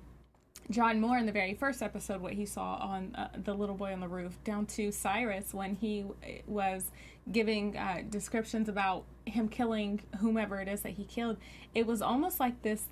[0.72, 3.92] John Moore in the very first episode what he saw on uh, the little boy
[3.94, 6.06] on the roof, down to Cyrus when he
[6.48, 6.90] was
[7.32, 11.38] giving uh, descriptions about him killing whomever it is that he killed,
[11.76, 12.86] it was almost like this,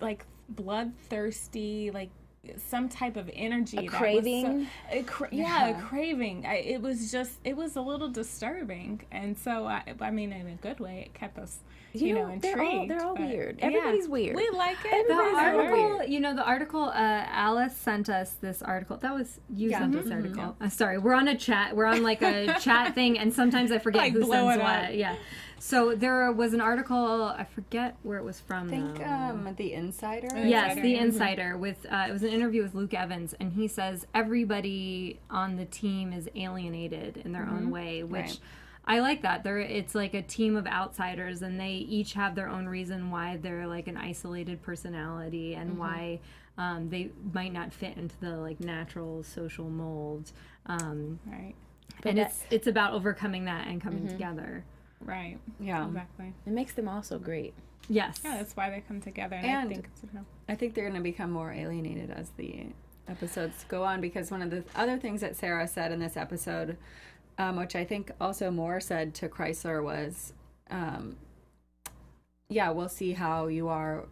[0.00, 2.10] like bloodthirsty, like
[2.68, 4.66] some type of energy, that was so- craving?
[4.90, 6.44] a cra- yeah, a craving.
[6.44, 10.48] I, it was just, it was a little disturbing, and so I, I mean, in
[10.48, 11.60] a good way, it kept us,
[11.92, 12.42] you, You know, know, intrigued.
[12.58, 13.58] they're all- they're all but, weird.
[13.60, 14.34] yeah, Everybody's weird.
[14.34, 15.06] We like it.
[15.06, 15.70] The Everybody's but- weird.
[15.92, 16.92] article, you know, the article, uh,
[17.28, 18.96] Alice sent us this article.
[18.96, 20.02] That was you sent Mm-hmm.
[20.02, 20.56] this article.
[20.60, 21.76] Uh, sorry, we're on a chat.
[21.76, 24.66] We're on like a chat thing, and sometimes I forget Like, who sends what.
[24.66, 24.90] up.
[24.92, 25.14] Yeah.
[25.64, 27.22] So there was an article.
[27.38, 28.66] I forget where it was from.
[28.66, 30.26] I think um, the Insider.
[30.36, 30.96] Yes, Insider, the.
[30.96, 35.54] Insider with uh, it was an interview with Luke Evans, and he says everybody on
[35.54, 38.40] the team is alienated in their own way, which Right.
[38.86, 39.44] I like that.
[39.44, 43.36] They're it's like a team of outsiders, and they each have their own reason why
[43.40, 46.18] they're like an isolated personality and why
[46.58, 50.32] um, they might not fit into the like natural social mold.
[50.66, 51.54] Um, Right,
[52.02, 54.64] and that- it's it's about overcoming that and coming together.
[55.04, 55.86] Right, Yeah.
[55.86, 56.32] exactly.
[56.46, 57.54] It makes them all so great.
[57.88, 58.20] Yes.
[58.24, 60.84] Yeah, that's why they come together, and, I think it's, you know, I think they're
[60.84, 62.66] going to become more alienated as the
[63.08, 66.76] episodes go on because one of the other things that Sarah said in this episode,
[67.38, 70.32] um, which I think also Moore said to Kreizler, was,
[70.70, 71.16] um,
[72.48, 74.04] "Yeah, we'll see how you are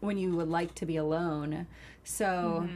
[0.00, 1.66] when you would like to be alone."
[2.04, 2.68] So.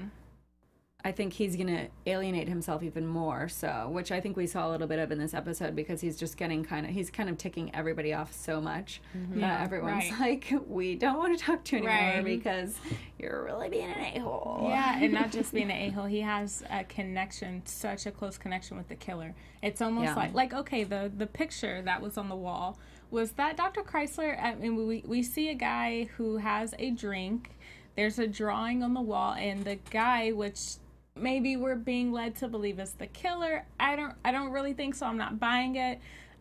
[1.09, 4.69] I think he's going to alienate himself even more so, which I think we saw
[4.69, 7.31] a little bit of in this episode because he's just getting kind of he's kind
[7.31, 9.41] of ticking everybody off so much mm-hmm.
[9.41, 10.21] that everyone's right.
[10.21, 12.25] like, we don't want to talk to you anymore Right.
[12.25, 12.77] because
[13.19, 14.67] you're really being an a hole.
[14.69, 18.37] Yeah, and not just being an a hole, he has a connection, such a close
[18.37, 19.35] connection with the killer.
[19.63, 20.15] It's almost Yeah.
[20.15, 22.79] like, like okay, the the picture that was on the wall
[23.11, 23.81] was that Dr.
[23.81, 24.39] Kreizler.
[24.39, 27.57] I mean, we we see a guy who has a drink.
[27.97, 30.77] There's a drawing on the wall, and the guy, which
[31.21, 33.65] maybe we're being led to believe is the killer.
[33.79, 35.07] I don't I don't really think so.
[35.07, 36.01] I'm not buying it.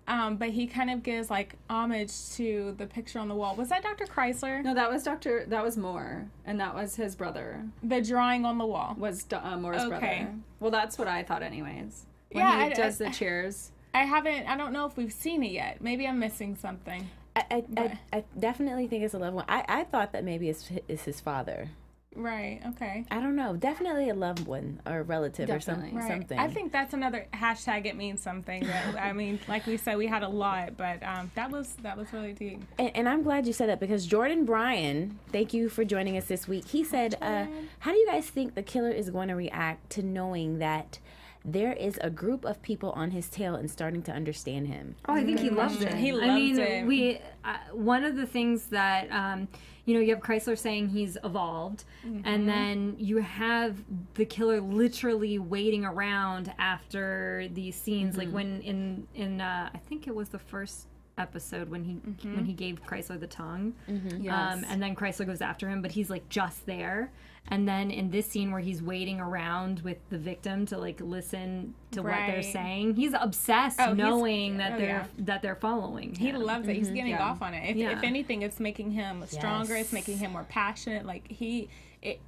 [0.09, 3.55] Um, but he kind of gives like homage to the picture on the wall.
[3.57, 4.05] Was that Dr.
[4.05, 4.63] Kreizler?
[4.63, 5.45] No, that was Doctor.
[5.47, 7.65] That was Moore, and that was his brother.
[7.83, 8.95] The drawing on the wall.
[8.97, 9.89] Was Do- uh, Moore's Okay.
[9.89, 10.35] brother?
[10.61, 12.05] Well, that's what I thought, anyways.
[12.31, 13.71] When Yeah, he I- does I- the cheers.
[13.93, 14.47] I haven't.
[14.47, 15.81] I don't know if we've seen it yet.
[15.81, 17.09] Maybe I'm missing something.
[17.35, 19.45] I, I, I, I definitely think it's a loved one.
[19.49, 21.69] I, I thought that maybe it's, it's his father.
[22.17, 22.59] Right.
[22.69, 23.05] Okay.
[23.11, 23.55] I don't know.
[23.55, 25.89] Definitely a loved one or a relative Definitely.
[25.89, 26.09] or some, Right.
[26.09, 26.39] something.
[26.39, 27.85] I think that's another hashtag.
[27.85, 28.63] It means something.
[28.65, 31.95] That, I mean, like we said, we had a lot, but um, that was that
[31.95, 32.61] was really deep.
[32.79, 36.25] And, and I'm glad you said that because Jordan Bryan, thank you for joining us
[36.25, 36.67] this week.
[36.67, 37.45] He said, uh,
[37.79, 40.99] "How do you guys think the killer is going to react to knowing that
[41.45, 44.95] there is a group of people on his tail and starting to understand him.
[45.07, 45.93] Oh, I think he loves it.
[45.93, 46.85] He I loves mean, it.
[46.85, 49.47] we uh, one of the things that um,
[49.87, 52.21] you know you have Kreizler saying he's evolved, Mm-hmm.
[52.27, 53.77] and then you have
[54.13, 58.19] the killer literally waiting around after these scenes, Mm-hmm.
[58.19, 62.35] like when in in uh, I think it was the first episode when he Mm-hmm.
[62.35, 63.73] when he gave Kreizler the tongue,
[64.19, 64.33] Yes.
[64.57, 67.11] um, and then Kreizler goes after him, but he's like just there.
[67.49, 71.73] And then in this scene where he's waiting around with the victim to like listen
[71.91, 75.05] to what they're saying, he's obsessed Oh, he's- knowing that oh, they're yeah.
[75.19, 76.13] that they're following.
[76.13, 76.75] He loves it.
[76.75, 76.95] He's mhm.
[76.95, 77.23] getting Yeah.
[77.23, 77.69] off on it.
[77.69, 77.91] If, Yeah.
[77.91, 79.75] if anything, it's making him stronger.
[79.75, 81.05] It's making him more passionate.
[81.05, 81.69] Like he,
[82.01, 82.19] it,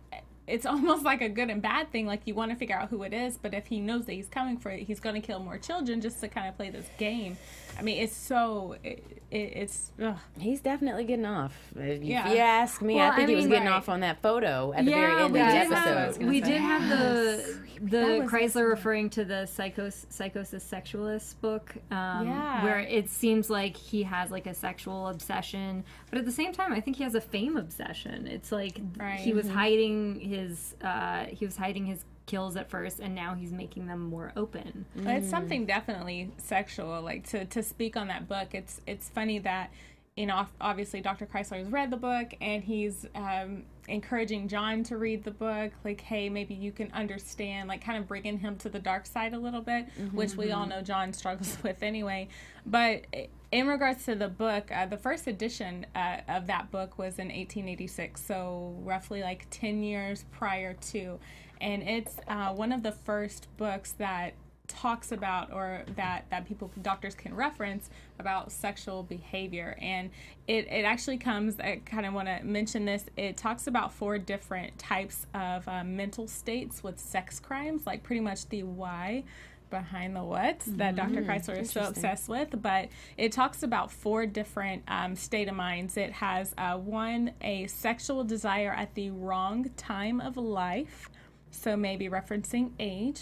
[0.50, 2.06] it's almost like a good and bad thing.
[2.06, 4.28] Like you want to figure out who it is, but if he knows that he's
[4.30, 6.88] coming for it, he's going to kill more children just to kind of play this
[6.98, 7.38] game.
[7.78, 10.18] I mean, it's so it, it, it's ugh.
[10.38, 11.56] He's definitely getting off.
[11.76, 12.32] If Yeah.
[12.34, 13.74] you ask me, Well, I think I he was getting Right.
[13.76, 15.86] off on that photo at the very end of the did what I was episode.
[15.86, 16.48] gonna have we say.
[16.52, 22.64] did have the the was Kreizler referring to the psychos psychosis sexualist book, um, Yeah.
[22.66, 26.74] where it seems like he has like a sexual obsession, but at the same time,
[26.74, 28.28] I think he has a fame obsession.
[28.28, 29.20] It's like Right.
[29.20, 30.39] he was hiding his
[30.84, 34.86] uh, he was hiding his kills at first, and now he's making them more open.
[34.96, 37.02] It's something definitely sexual.
[37.02, 39.72] Like to to speak on that book, it's it's funny that
[40.16, 41.26] you know obviously Dr.
[41.26, 45.72] Kreizler has read the book and he's um, encouraging John to read the book.
[45.84, 47.68] Like, hey, maybe you can understand.
[47.68, 50.68] Like, kind of bringing him to the dark side a little bit, which we all
[50.68, 52.28] know John struggles with anyway.
[52.66, 53.06] But
[53.52, 57.28] in regards to the book, uh, the first edition uh, of that book was in
[57.28, 61.20] 1886, so roughly like 10 years prior to.
[61.60, 64.34] And it's uh, one of the first books that
[64.68, 70.12] talks about or that that people doctors can reference about sexual behavior and
[70.48, 74.20] it, it actually comes i kind of want to mention this it talks about four
[74.20, 79.24] different types of uh, mental states with sex crimes like pretty much the why
[79.70, 84.26] behind the what that dr kreizler is so obsessed with but it talks about four
[84.26, 85.98] different um, state of minds.
[85.98, 91.10] It has uh, one a sexual desire at the wrong time of life
[91.52, 93.22] so maybe referencing age.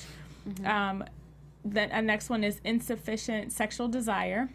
[0.66, 1.04] Um,
[1.64, 4.50] the uh, next one is insufficient sexual desire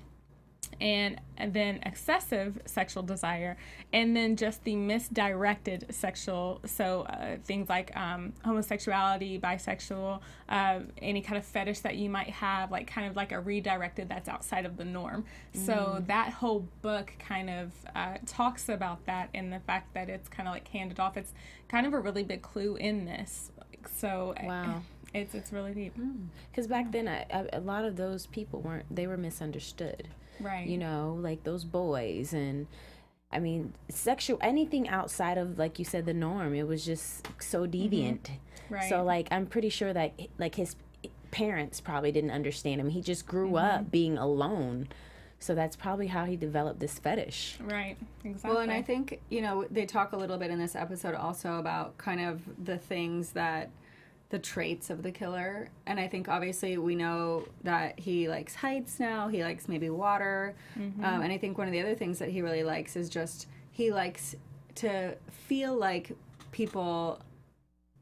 [0.81, 3.57] and, and then excessive sexual desire
[3.93, 11.21] and then just the misdirected sexual so uh, things like um, homosexuality bisexual uh, any
[11.21, 14.67] kind of fetish that you might have like kind of like a redirected that's outside
[14.67, 15.25] of the norm.
[15.55, 20.29] So that whole book kind of uh, talks about that and the fact that it's
[20.29, 21.17] kind of like handed off.
[21.17, 21.33] It's
[21.69, 23.51] kind of a really big clue in this.
[23.97, 24.83] So Wow.
[25.15, 25.95] it's it's really deep.
[26.51, 30.09] Because back then, I, I, a lot of those people weren't, they were misunderstood.
[30.41, 32.33] Right You know, like those boys.
[32.33, 32.67] And
[33.31, 37.67] I mean, sexual, anything outside of, like you said, the norm, it was just so
[37.67, 37.95] mm-hmm.
[37.95, 38.31] deviant.
[38.69, 38.89] Right.
[38.89, 40.77] So, like, I'm pretty sure that, like, his
[41.31, 42.91] parents probably didn't understand him.
[42.91, 43.57] He just grew mm-hmm.
[43.57, 44.89] up being alone.
[45.39, 47.59] So that's probably how he developed this fetish.
[47.61, 48.51] Right, exactly.
[48.51, 51.59] Well, and I think, you know, they talk a little bit in this episode also
[51.59, 53.71] about kind of the things that
[54.33, 55.69] the traits of the killer.
[55.87, 60.55] And I think obviously we know that he likes heights now, he likes maybe water.
[61.05, 63.47] Um, and I think one of the other things that he really likes is just
[63.71, 64.35] he likes
[64.77, 66.13] to feel like
[66.51, 67.21] people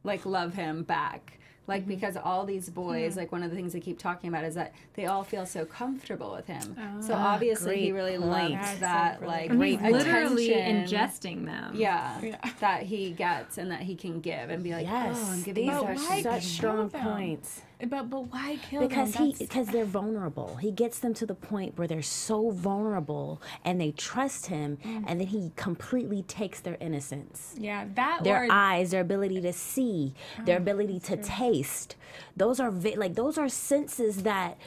[0.05, 1.40] like love him back.
[1.71, 1.91] Like mm-hmm.
[1.91, 4.75] because all these boys, like one of the things they keep talking about is that
[4.95, 6.77] they all feel so comfortable with him.
[6.77, 8.31] Oh, so ah, obviously he really point.
[8.31, 11.75] likes That's that really like And he's literally ingesting them.
[11.77, 12.51] Yeah, Yeah.
[12.59, 15.67] that he gets and that he can give and be like, Yes, oh, I'm giving
[15.69, 17.03] these you are such kill strong them?
[17.03, 17.63] points.
[17.89, 19.27] But but why kill because them?
[19.27, 20.57] he because they're vulnerable.
[20.57, 25.05] He gets them to the point where they're so vulnerable and they trust him mm.
[25.07, 27.55] and then he completely takes their innocence.
[27.59, 31.97] Yeah that their or eyes their ability to see oh, their ability to taste.
[32.37, 34.59] Those are vi- like those are senses that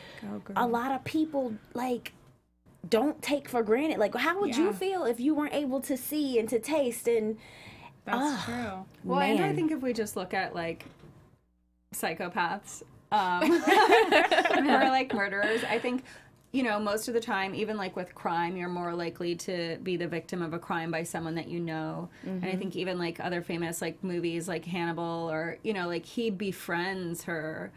[0.55, 2.13] a lot of people like
[2.87, 3.99] don't take for granted.
[3.99, 7.37] Like how would you feel if you weren't able to see and to taste and
[8.05, 8.85] that's true.
[9.03, 10.85] Well, and I think if we just look at like
[11.93, 13.51] psychopaths um,
[14.69, 16.03] or like murderers, I think
[16.51, 19.97] you know most of the time, even like with crime, you're more likely to be
[19.97, 22.09] the victim of a crime by someone that you know.
[22.23, 26.05] And I think even like other famous like movies like Hannibal or you know like
[26.05, 27.71] he befriends her.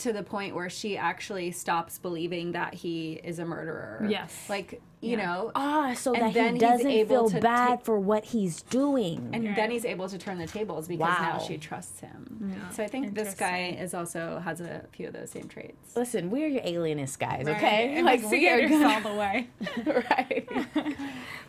[0.00, 4.06] To the point where she actually stops believing that he is a murderer.
[4.06, 4.44] Yes.
[4.46, 7.84] Like, you know, ah so And that then he doesn't able feel to bad take-
[7.86, 11.56] for what he's doing and then he's able to turn the tables because now she
[11.58, 12.56] trusts him.
[12.72, 15.94] So I think this guy is also has a few of those same traits.
[15.96, 17.56] Listen, we're your alienist guys, Right?
[17.56, 18.02] okay?
[18.02, 19.48] Like we are Investigators gonna- all the way.
[20.10, 20.96] right.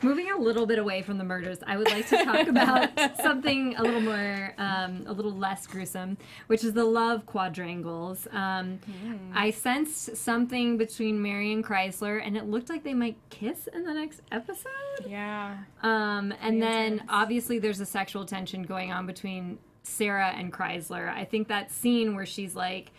[0.01, 2.89] Moving a little bit away from the murders, I would like to talk about
[3.21, 8.27] something a little more, um, a little less gruesome, which is the love quadrangles.
[8.31, 9.31] Um, Hmm.
[9.33, 13.84] I sensed something between Mary and Kreizler, and it looked like they might kiss in
[13.84, 15.08] the next episode.
[15.08, 15.58] Yeah.
[15.82, 21.10] Um, and then obviously there's a sexual tension going on between Sarah and Kreizler.
[21.10, 22.91] I think that scene where she's like,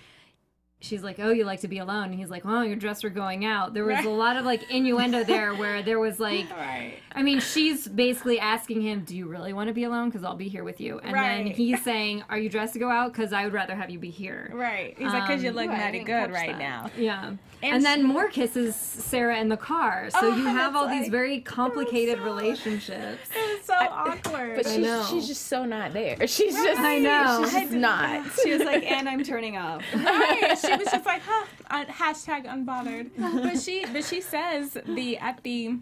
[0.81, 3.11] she's like, "Oh, you like to be alone," and he's like, "Oh, you're dressed for
[3.11, 4.07] going out." There was Right.
[4.07, 6.95] a lot of like innuendo there, where there was like, Right.
[7.15, 10.09] I mean, she's basically asking him, "Do you really want to be alone?
[10.09, 12.89] Because I'll be here with you." And then he's saying, "Are you dressed to go
[12.91, 13.13] out?
[13.13, 14.95] Because I would rather have you be here." Right.
[14.99, 16.59] He's like, because you Um, look mighty good right that.
[16.59, 16.91] now.
[16.97, 17.33] Yeah.
[17.63, 20.09] And, And then more kisses Sarah in the car.
[20.09, 23.29] So Oh, you have that's all these very complicated so- relationships.
[23.37, 24.57] It was so awkward.
[24.57, 25.07] But I she's, know.
[25.11, 26.27] she's just so not there.
[26.27, 27.43] She's just I know.
[27.45, 28.25] She's just not.
[28.43, 29.83] She was like, and I'm turning off.
[29.95, 30.57] right.
[30.71, 33.11] She was just like, huh, uh, hashtag unbothered.
[33.43, 35.79] But she, but she says the at the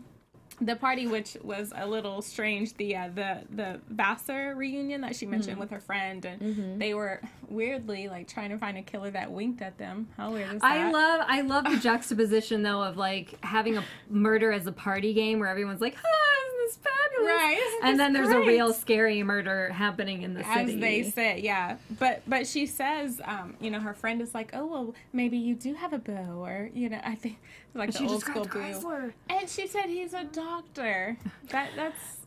[0.60, 5.26] the party, which was a little strange, the uh, the the Vassar reunion that she
[5.26, 9.30] mentioned with her friend, and they were weirdly like trying to find a killer that
[9.30, 10.08] winked at them.
[10.16, 10.66] How weird is that?
[10.70, 15.14] I love I love the juxtaposition though of like having a murder as a party
[15.14, 19.22] game where everyone's like, "Ah, isn't this fabulous?" Right, And then there's a real scary
[19.22, 20.74] murder happening in the city.
[20.74, 21.76] as they say, yeah.
[21.98, 25.54] But but she says, um, you know, her friend is like, oh well, maybe you
[25.54, 27.38] do have a bow," or you know, I think
[27.74, 29.12] like the she old school described boo.
[29.28, 31.16] And she said he's a doctor.
[31.50, 32.26] That that's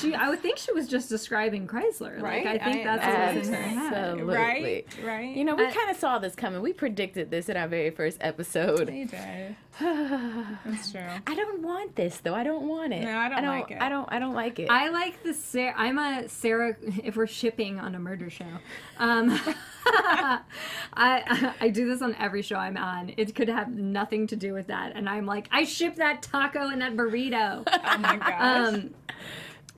[0.00, 2.20] She, I would think she was just describing Kreizler.
[2.20, 2.44] Right?
[2.44, 3.92] Like I think I- that's what was in her head.
[3.92, 4.34] Absolutely.
[4.34, 5.36] right, right.
[5.36, 6.62] You know, we I- kind of saw this coming.
[6.62, 8.88] We predicted this in our very first episode.
[8.88, 9.56] they did.
[9.80, 11.00] That's true.
[11.26, 12.34] I don't want this though.
[12.34, 13.02] I don't want it.
[13.04, 13.80] No, I don't I don't like it.
[13.80, 14.12] I don't.
[14.12, 14.68] I don't like it.
[14.70, 15.74] I like the Sarah.
[15.76, 16.76] I'm a Sarah.
[17.04, 18.44] If we're shipping on a murder show,
[18.98, 19.30] um,
[19.86, 23.12] I I do this on every show I'm on.
[23.16, 26.68] It could have nothing to do with that, and I'm like, I ship that taco
[26.68, 27.62] and that burrito.
[27.66, 28.74] Oh my gosh.
[28.74, 28.94] um,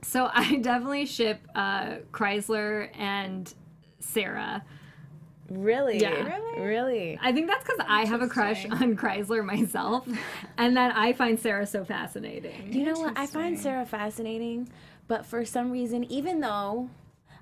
[0.03, 3.51] so I definitely ship uh, Kreizler and
[3.99, 4.63] Sarah.
[5.49, 6.11] really, Yeah.
[6.23, 6.61] Really?
[6.61, 7.19] really.
[7.21, 10.07] I think that's because I have a crush on Kreizler myself,
[10.57, 12.71] and that I find Sarah so fascinating.
[12.73, 13.17] You know what?
[13.17, 14.69] I find Sarah fascinating,
[15.07, 16.89] but for some reason, even though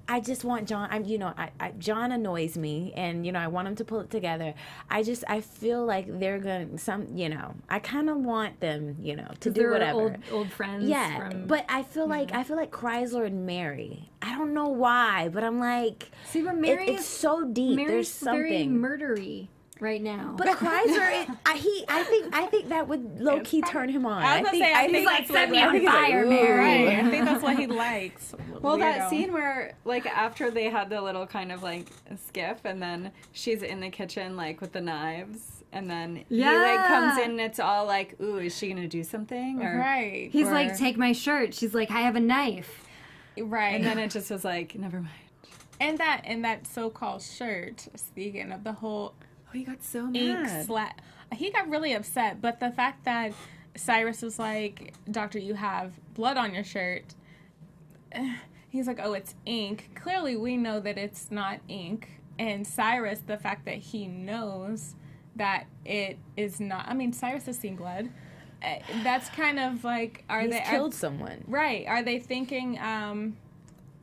[0.08, 3.40] I just want John, I'm you know, I, I John annoys me, and you know,
[3.40, 4.54] I want him to pull it together.
[4.90, 8.98] I just I feel like they're gonna some, you know, I kind of want them,
[9.02, 10.00] you know, to do whatever.
[10.02, 10.86] old old friends.
[10.90, 14.10] yeah, from, but I feel like I feel like Kreizler and Mary.
[14.22, 17.76] I don't know why, but I'm like, see, but it- Mary it's is so deep.
[17.76, 18.78] Mary's There's very something.
[18.78, 19.48] murdery
[19.82, 20.34] right now.
[20.38, 24.06] but Kreizler, it, I, he, I think, I think that would low key turn him
[24.06, 24.22] on.
[24.24, 25.84] I was gonna think, say, I think like, that's set what me on I think
[25.84, 26.30] it's fire, ooh.
[26.30, 26.86] Mary.
[26.86, 27.04] Right.
[27.04, 28.34] I think that's what he likes.
[28.62, 31.88] Well, that scene where, like, after they had the little kind of like
[32.28, 36.88] skiff, and then she's in the kitchen, like, with the knives, and then he like
[36.88, 40.30] comes in, and it's all like, "Ooh, is she gonna do something?" Or, Right.
[40.32, 41.54] He's or- like, take my shirt.
[41.56, 42.86] She's like, I have a knife.
[43.38, 43.74] right.
[43.76, 45.10] and then it just was like, "Never mind."
[45.80, 47.88] and that and that so-called shirt.
[47.96, 49.14] Speaking of the whole
[49.52, 50.66] Oh, he got so ink mad.
[50.66, 51.02] slat,
[51.34, 52.42] he got really upset.
[52.42, 53.34] But the fact that
[53.76, 57.16] Cyrus was like, "Doctor, you have blood on your shirt."
[58.70, 62.10] He's like, "Oh, it's ink." Clearly, we know that it's not ink.
[62.40, 64.96] And Cyrus, the fact that he knows
[65.36, 66.88] that it is not.
[66.88, 68.10] I mean, Cyrus has seen blood.
[68.64, 71.44] Uh, That's kind of like, are He's they killed someone.
[71.48, 71.86] Right.
[71.88, 73.38] Are they thinking, um,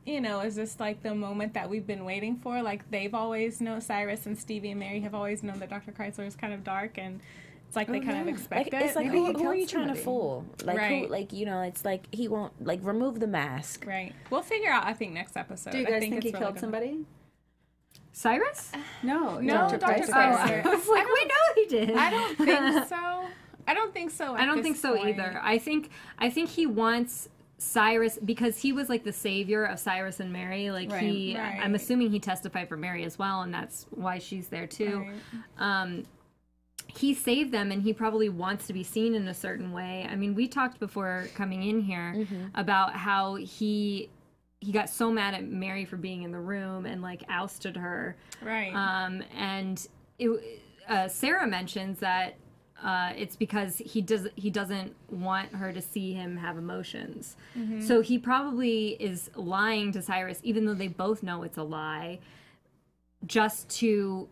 [0.09, 2.61] you know, is this like the moment that we've been waiting for?
[2.61, 5.91] Like they've always known, Cyrus and Stevie and Mary have always known that Dr.
[5.91, 7.19] Kreizler is kind of dark and
[7.67, 8.85] it's like they oh, kind of expect Like it.
[8.87, 10.43] it's like who, who are killed you trying to fool?
[10.63, 11.05] Like Right.
[11.05, 11.11] who?
[11.11, 13.85] Like you know, it's like he won't like remove the mask.
[13.85, 14.13] right.
[14.31, 15.71] We'll figure out, I think, next episode.
[15.71, 17.05] Do you I guys think, it's he really killed gonna- somebody?
[18.11, 18.71] Cyrus?
[18.73, 19.77] Uh, no, No, Dr.
[19.77, 19.93] Dr.
[20.03, 20.11] Kreizler.
[20.11, 20.61] Kreizler.
[20.65, 21.91] Oh, I was like, we know he did.
[21.97, 23.25] I don't think so.
[23.67, 24.33] I don't think so.
[24.33, 25.09] I don't this think so point.
[25.09, 25.39] either.
[25.43, 30.19] I think I think he wants Cyrus because he was like the savior of Cyrus
[30.21, 30.71] and Mary.
[30.71, 31.59] Like he, Right.
[31.61, 35.05] I'm assuming he testified for Mary as well, and that's why she's there too.
[35.05, 35.83] Right.
[35.83, 36.03] um,
[36.87, 40.07] he saved them and he probably wants to be seen in a certain way.
[40.09, 42.45] I mean, we talked before coming in here Mm-hmm.
[42.55, 44.09] about how he
[44.61, 48.17] he got so mad at Mary for being in the room and like ousted her.
[48.41, 48.73] Right.
[48.73, 49.85] Um, and
[50.17, 52.35] it, uh, Sarah mentions that
[52.83, 57.35] uh, it's because he does he doesn't want her to see him have emotions.
[57.57, 57.81] Mm-hmm.
[57.81, 62.19] So he probably is lying to Cyrus, even though they both know it's a lie,
[63.25, 64.29] just to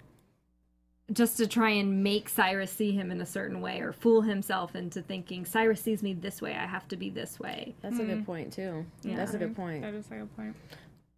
[1.11, 4.75] just to try and make Cyrus see him in a certain way or fool himself
[4.75, 7.75] into thinking Cyrus sees me this way, I have to be this way.
[7.81, 8.23] That's a good mm-hmm.
[8.23, 8.85] point too.
[9.03, 9.61] That's a good mm-hmm.
[9.61, 9.81] point.
[9.83, 10.55] That is a good point.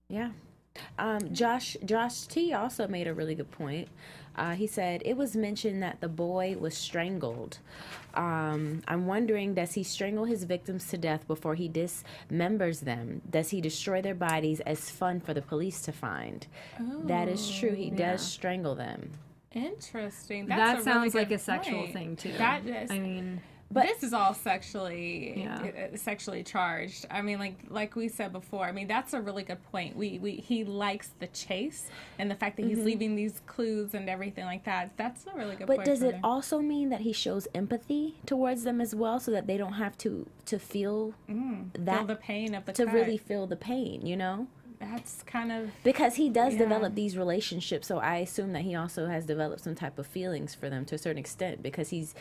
[0.07, 0.29] Yeah.
[0.97, 3.87] Um, Josh Josh T also made a really good point.
[4.35, 7.59] Uh, he said it was mentioned that the boy was strangled.
[8.13, 13.21] Um, I'm wondering, does he strangle his victims to death before he dismembers them?
[13.29, 16.47] Does he destroy their bodies as fun for the police to find?
[17.03, 17.73] that is true.
[17.73, 19.11] He does strangle them.
[19.51, 20.45] Interesting.
[20.45, 21.93] That's that sounds really like good a sexual point.
[21.93, 22.33] thing too.
[22.37, 22.91] That is.
[22.91, 23.41] I mean,
[23.71, 25.89] But- this is all sexually Yeah.
[25.93, 27.05] uh, sexually charged.
[27.11, 28.65] I mean, like like we said before.
[28.65, 29.95] I mean, that's a really good point.
[29.95, 32.75] We we he likes the chase and the fact that Mm-hmm.
[32.75, 34.91] he's leaving these clues and everything like that.
[34.97, 35.79] That's a really good point.
[35.79, 39.45] But does it also mean that he shows empathy towards them as well, so that
[39.47, 42.93] they don't have to to feel that Mm, feel the pain of the to cut?
[42.93, 44.05] really feel the pain?
[44.05, 44.47] You know.
[44.79, 46.59] That's kind of because he does Yeah.
[46.59, 50.55] develop these relationships so i assume that he also has developed some type of feelings
[50.55, 52.15] for them to a certain extent because he's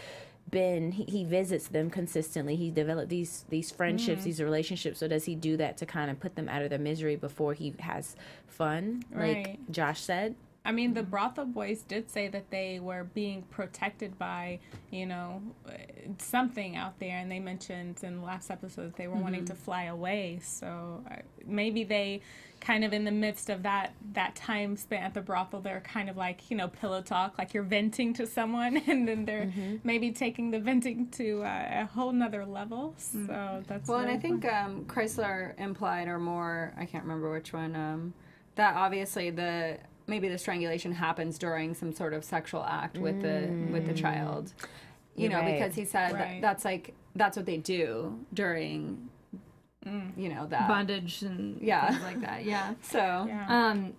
[0.51, 2.57] been he, he visits them consistently.
[2.57, 4.29] He developed these these friendships Mm-hmm.
[4.29, 4.99] these relationships.
[4.99, 7.55] So does he do that to kind of put them out of their misery before
[7.55, 9.03] he has fun?
[9.13, 9.59] Like Right.
[9.71, 10.35] josh said?
[10.65, 14.59] I mean, the brothel boys did say that they were being protected by,
[14.91, 15.73] you know, uh,
[16.19, 19.55] something out there, and they mentioned in the last episode that they were wanting to
[19.55, 20.41] fly away.
[20.43, 21.15] So uh,
[21.47, 22.21] maybe they,
[22.61, 26.09] kind of in the midst of that that time spent at the brothel, they're kind
[26.11, 29.53] of like, you know, pillow talk, like you're venting to someone, and then they're
[29.85, 32.95] maybe taking the venting to uh, a whole nother level.
[32.99, 37.31] So that's Well, and I really think um, Kreizler implied, or more, I can't remember
[37.31, 38.15] which one, um,
[38.57, 43.49] that obviously the maybe the strangulation happens during some sort of sexual act with the
[43.73, 44.53] with the child.
[45.15, 45.59] You You're know, right.
[45.59, 46.21] because he said Right.
[46.21, 49.09] that that's like that's what they do during,
[50.17, 50.69] you know, that.
[50.69, 51.91] bondage and Yeah.
[51.91, 52.45] things like that.
[52.45, 52.75] Yeah.
[52.83, 52.99] So
[53.29, 53.47] Yeah.
[53.49, 53.95] Um,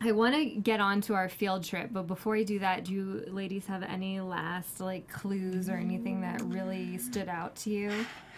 [0.00, 2.92] I want to get on to our field trip, but before I do that, do
[2.92, 7.92] you ladies have any last like clues or anything that really stood out to you?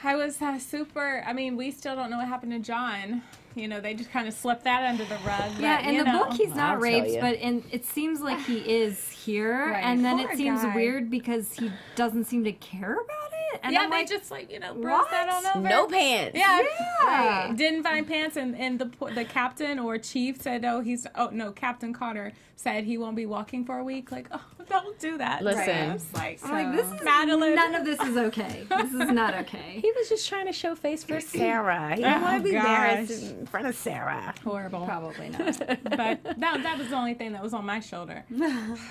[0.05, 1.25] I was uh, super.
[1.27, 3.23] I mean, we still don't know what happened to John.
[3.55, 5.53] You know, they just kind of slipped that under the rug.
[5.59, 6.25] Yeah, but, in you the know.
[6.27, 9.81] book he's I'll not tell raped, but in it seems like he is here, Right.
[9.83, 10.75] and then Poor it seems guy.
[10.75, 13.26] weird because he doesn't seem to care about
[13.63, 15.69] And yeah, I'm they like, just like you know brushed that on over.
[15.69, 17.07] no pants Yeah, Yeah.
[17.49, 17.57] right.
[17.57, 21.53] Didn't find pants, and, and the the captain or chief said, "Oh, he's oh no."
[21.53, 24.11] Captain Carter said he won't be walking for a week.
[24.13, 25.43] Like, oh, don't do that.
[25.43, 25.91] Listen.
[25.91, 27.55] I was like, I'm like, this is Madeline.
[27.55, 28.65] none of this is okay.
[28.69, 29.79] This is not okay.
[29.83, 32.57] he was just trying to show face for sarah he Oh, didn't want to be
[32.57, 34.85] embarrassed in front of sarah horrible.
[34.87, 35.59] probably not.
[35.97, 38.25] But that that was the only thing that was on my shoulder.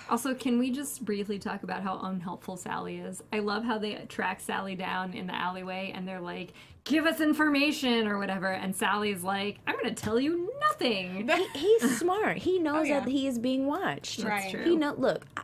[0.09, 3.21] Also, can we just briefly talk about how unhelpful Sally is?
[3.33, 6.53] I love how they track Sally down in the alleyway and they're like,
[6.83, 8.47] give us information or whatever.
[8.47, 11.27] And Sally's like, I'm going to tell you nothing.
[11.27, 11.47] he,
[11.79, 12.99] he's smart he knows oh, yeah.
[12.99, 14.49] that he is being watched Right.
[14.51, 14.63] true.
[14.63, 14.93] He know.
[14.97, 15.41] Look, I-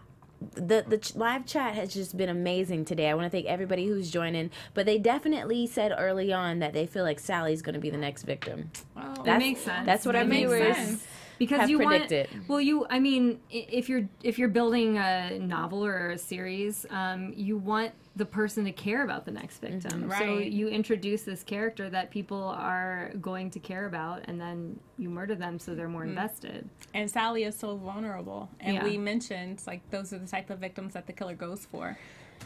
[0.54, 3.10] the the ch- live chat has just been amazing today.
[3.10, 4.50] I want to thank everybody who's joining.
[4.74, 7.98] But they definitely said early on that they feel like Sally's going to be the
[7.98, 8.72] next victim.
[8.98, 9.86] Oh, That's, makes sense.
[9.86, 10.76] That's what It our viewers.
[10.76, 11.06] sense.
[11.46, 12.28] Because have you predicted.
[12.34, 16.86] want well you i mean if you're if you're building a novel or a series
[16.89, 20.52] um, you want the person to care about the next victim so Right.
[20.52, 25.36] you introduce this character that people are going to care about and then you murder
[25.36, 28.50] them so they're more invested and Sally is so vulnerable.
[28.60, 28.84] And Yeah.
[28.84, 31.98] we mentioned like those are the type of victims that the killer goes for.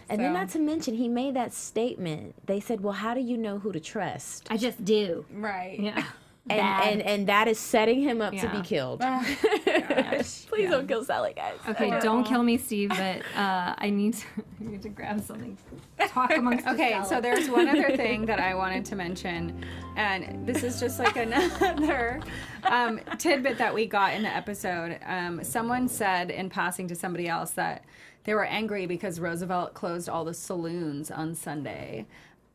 [0.07, 2.35] And then not to mention, he made that statement.
[2.45, 5.79] They said, "Well, how do you know who to trust?" i just do Right.
[5.79, 6.03] yeah
[6.47, 8.99] And and and that is setting him up to be killed.
[9.65, 10.45] Gosh.
[10.45, 11.57] Please don't kill Sally, guys.
[11.67, 14.25] okay don't kill me steve but uh, i need to,
[14.61, 15.57] I need to grab something
[16.07, 19.63] talk amongst Okay, so there's one other thing that I wanted to mention,
[19.95, 22.21] and this is just like another
[22.63, 24.99] um, tidbit that we got in the episode.
[25.05, 27.83] Um, someone said in passing to somebody else that
[28.23, 32.05] they were angry because Roosevelt closed all the saloons on Sunday.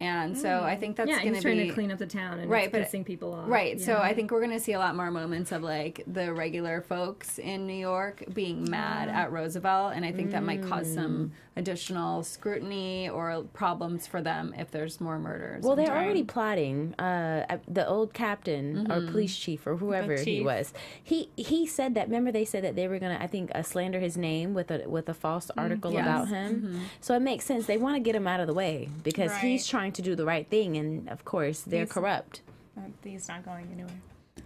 [0.00, 0.62] And so mm.
[0.62, 2.72] I think that's yeah going to trying be to clean up the town and Right,
[2.72, 3.78] but- pissing people off Right.
[3.78, 6.80] So I think we're going to see a lot more moments of like the regular
[6.80, 9.92] folks in New York being mad at Roosevelt.
[9.94, 11.30] And I think that might cause some mm.
[11.60, 15.62] Additional scrutiny or problems for them if there's more murders.
[15.62, 16.94] Well, they're already plotting.
[16.98, 20.72] Uh, uh, the old captain or police chief or whoever he was.
[21.02, 22.08] He he said that.
[22.08, 24.88] Remember, they said that they were gonna, I think, uh, slander his name with a
[24.88, 26.02] with a false article yes.
[26.02, 26.80] about him.
[27.00, 27.66] So it makes sense.
[27.66, 30.24] They want to get him out of the way because he's trying to do the
[30.24, 32.40] right thing, and of course they're He's- corrupt.
[32.76, 34.00] Uh, He's not going anywhere.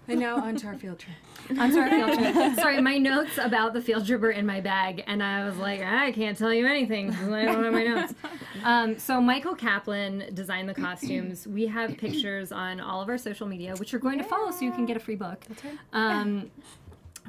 [0.06, 1.16] And now onto our field trip.
[1.58, 2.54] I'm sorry, field trip.
[2.56, 5.80] Sorry, my notes about the field trip are in my bag, and I was like,
[5.82, 7.12] I can't tell you anything.
[7.12, 8.14] 'cause I don't have my notes.
[8.62, 11.46] Um, so Michael Kaplan designed the costumes.
[11.46, 14.64] We have pictures on all of our social media, which you're going to follow, so
[14.64, 15.44] you can get a free book.
[15.92, 16.50] Um,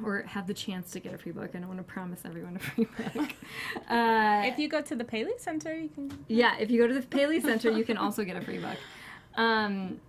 [0.02, 1.50] or have the chance to get a free book.
[1.54, 3.28] I don't want to promise everyone a free book.
[3.90, 6.16] Uh, If you go to the Paley Center, you can.
[6.28, 8.76] yeah, if you go to the Paley Center, you can also get a free book.
[9.36, 10.00] Um,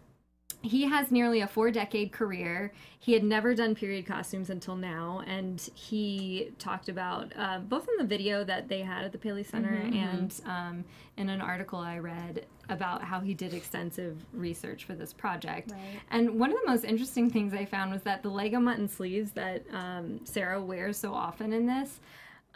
[0.61, 2.73] he has nearly a four decade career.
[2.99, 7.95] He had never done period costumes until now, and he talked about uh, both in
[7.97, 10.83] the video that they had at the Paley Center and um,
[11.15, 15.71] in an article I read about how he did extensive research for this project.
[16.11, 19.63] And one of the most interesting things I found was that the leg-o'-mutton sleeves that
[19.71, 21.99] um, Sarah wears so often in this.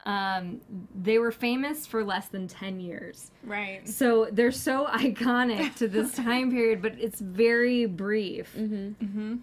[0.05, 0.61] Um,
[0.99, 3.29] they were famous for less than 10 years.
[3.43, 3.87] Right.
[3.87, 8.53] So they're so iconic to this time period, but it's very brief.
[8.57, 9.35] Mm-hmm.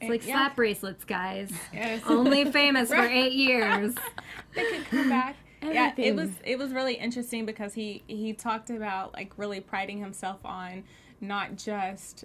[0.00, 0.34] It's like Yeah.
[0.34, 1.50] slap bracelets, guys.
[1.72, 2.02] Yes.
[2.06, 3.94] Only famous for eight years.
[4.54, 5.36] they could come back.
[5.62, 9.98] Yeah, it was it was really interesting because he he talked about like really priding
[9.98, 10.84] himself on
[11.20, 12.24] not just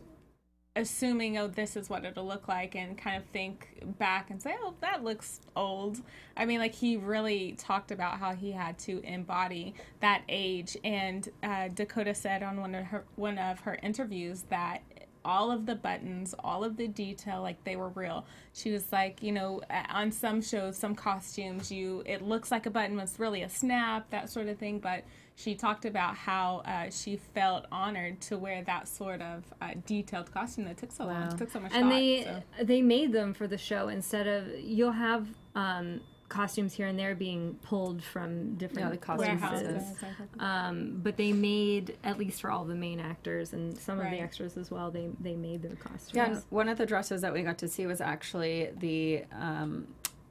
[0.76, 3.68] assuming oh this is what it'll look like and kind of think
[4.00, 6.02] back and say oh that looks old.
[6.38, 10.78] I mean like he really talked about how he had to embody that age.
[10.84, 14.82] And uh, dakota said on one of her one of her interviews that
[15.24, 18.26] all of the buttons all of the detail like they were real.
[18.54, 22.72] She was like you know on some shows some costumes you it looks like a
[22.72, 24.80] button was really a snap that sort of thing.
[24.80, 25.04] But
[25.36, 30.32] she talked about how uh, she felt honored to wear that sort of uh, detailed
[30.32, 31.36] costume that took so long Wow.
[31.36, 32.24] took so much and thought, they
[32.60, 32.64] so.
[32.64, 37.14] they made them for the show instead of you'll have um, costumes here and there
[37.14, 39.84] being pulled from different Yeah, the costume places.
[39.84, 40.04] houses.
[40.40, 44.20] Um, but they made at least for all the main actors and some of the
[44.20, 44.92] extras as well.
[44.92, 46.12] They they made their costumes.
[46.14, 49.88] Yeah, and one of the dresses that we got to see was actually the um,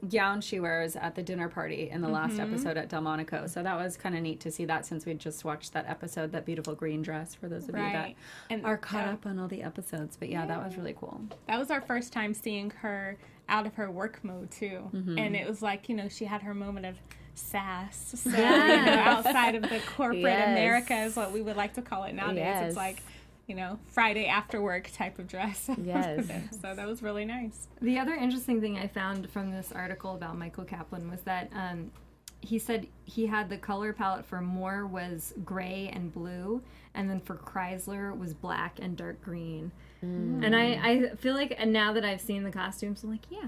[0.09, 2.53] gown she wears at the dinner party in the last Mm-hmm.
[2.55, 3.47] episode at Delmonico.
[3.47, 6.33] So that was kind of neat to see that since we just watched that episode,
[6.33, 8.15] that beautiful green dress for those of you that
[8.49, 9.13] And are caught yeah.
[9.13, 10.17] up on all the episodes.
[10.17, 11.21] But yeah, that was really cool.
[11.47, 15.19] that was our first time seeing her out of her work mode too Mm-hmm.
[15.19, 16.97] and it was like you know she had her moment of
[17.35, 20.49] sass so, you know, outside of the corporate Yes.
[20.59, 22.67] america is what we would like to call it nowadays Yes.
[22.69, 23.03] it's like
[23.51, 26.25] you know friday after work type of dress Yes.
[26.63, 30.39] so that was really nice The other interesting thing I found from this article about
[30.39, 31.91] Michael Kaplan was that um,
[32.41, 36.63] he said he had the color palette for Moore was gray and blue,
[36.95, 39.73] and then for Kreizler was black and dark green.
[40.01, 43.41] And I, I feel like and now that I've seen the costumes, I'm like, yeah,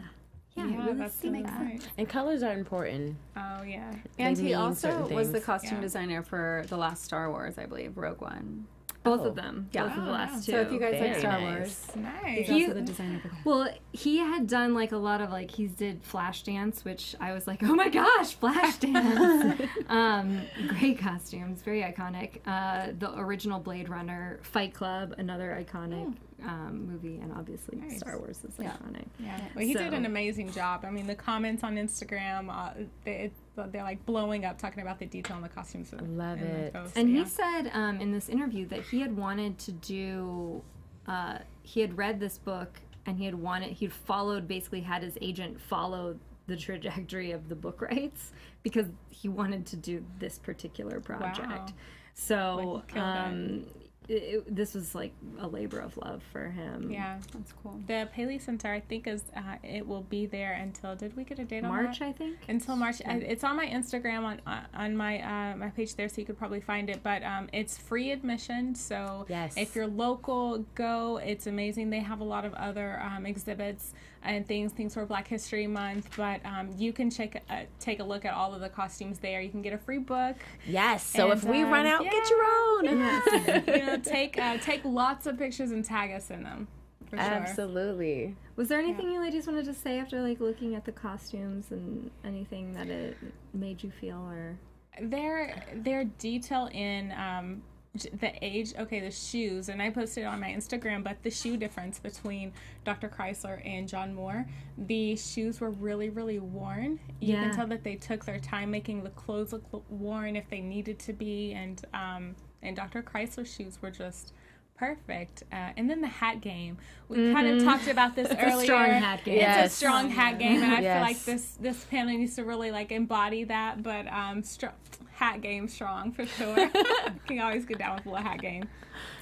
[0.57, 1.59] yeah, yeah really that's see makes that.
[1.59, 3.17] sense And colors are important.
[3.37, 5.81] oh yeah And They he also was the costume Yeah.
[5.83, 8.67] designer for the last Star Wars, I believe, Rogue One.
[9.05, 9.29] Both Oh.
[9.31, 9.83] of them, Yeah.
[9.89, 10.53] both of the Oh, last two.
[10.53, 11.43] So if you guys like Star nice.
[11.43, 13.45] Wars, nice he's also the designer for that.
[13.45, 17.47] Well, he had done like a lot of like he's did Flashdance, which I was
[17.49, 19.69] like, oh my gosh, Flashdance!
[19.89, 22.39] um, great costumes, very iconic.
[22.47, 26.15] Uh, the original Blade Runner, Fight Club, another iconic
[26.47, 27.99] um, movie, and obviously Nice.
[27.99, 28.73] Star Wars is Yeah.
[28.73, 29.07] iconic.
[29.19, 30.85] Yeah, well, he did an amazing job.
[30.85, 35.07] I mean, the comments on Instagram, uh, they, they're like blowing up talking about the
[35.07, 35.93] detail in the costumes.
[35.93, 36.73] I Love the it.
[36.73, 37.23] post, And yeah.
[37.23, 40.63] he said um, in this interview that he had wanted to do,
[41.07, 45.19] uh, he had read this book and he had wanted, he'd followed, basically had his
[45.21, 46.17] agent follow
[46.47, 48.33] the trajectory of the book rights
[48.63, 51.49] because he wanted to do this particular project.
[51.49, 51.67] Wow.
[52.15, 53.67] So Like, he killed um,
[54.09, 56.91] it, it- this was like a labor of love for him.
[56.91, 57.81] yeah, That's cool.
[57.87, 60.95] the Paley Center, I think, is uh, it will be there until.
[60.97, 62.09] Did we get a date on March, that?
[62.09, 62.39] I think.
[62.49, 65.21] Until March, I, it's on my Instagram on uh, on my
[65.53, 67.03] uh, my page there, so you could probably find it.
[67.03, 69.55] But um, it's free admission, so Yes.
[69.57, 71.19] if you're local, go.
[71.19, 71.91] It's amazing.
[71.91, 73.95] They have a lot of other um, exhibits
[74.25, 76.11] and things, things for Black History Month.
[76.17, 79.41] But um, you can check uh, take a look at all of the costumes there.
[79.41, 80.37] You can get a free book.
[80.67, 81.05] Yes.
[81.05, 82.11] So And, if we run um, out, yeah.
[82.11, 82.85] get your own.
[83.79, 86.69] you know, take uh, take lots of pictures and tag us in them.
[87.11, 87.27] For sure.
[87.27, 88.37] Absolutely.
[88.57, 92.11] Was there anything you ladies wanted to say after like looking at the costumes and
[92.25, 93.17] anything that it
[93.53, 94.57] made you feel or?
[95.01, 97.63] their their detail in um j-
[97.95, 101.59] the age okay the shoes and i posted it on my instagram but the shoe
[101.59, 102.51] difference between
[102.85, 104.47] dr kreizler and john moore
[104.79, 107.43] the shoes were really really worn you Yeah.
[107.43, 110.99] can tell that they took their time making the clothes look worn if they needed
[111.01, 114.33] to be and um and dr kreizler's shoes were just
[114.77, 115.43] perfect.
[115.53, 116.79] Uh, and then the hat game.
[117.09, 118.41] We kind of talked about this Mm-hmm.
[118.49, 118.65] a earlier.
[118.65, 119.41] strong hat game.
[119.41, 122.71] it's a strong hat game and i feel like this this panel needs to really
[122.71, 124.67] like embody that but um str-
[125.13, 126.69] hat game strong for sure.
[127.27, 128.69] Can always get down with a little hat game.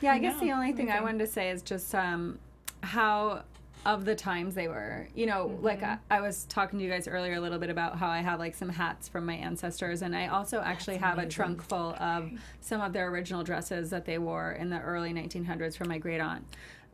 [0.00, 2.38] Yeah, I guess No, the only thing I wanted to say is just um,
[2.82, 3.42] how
[3.86, 5.08] of the times they were.
[5.14, 5.64] You know, mm-hmm.
[5.64, 8.20] like I, I was talking to you guys earlier a little bit about how I
[8.20, 11.94] have like some hats from my ancestors, and I also actually have a trunk full
[11.94, 15.98] of some of their original dresses that they wore in the early 1900s from my
[15.98, 16.44] great aunt.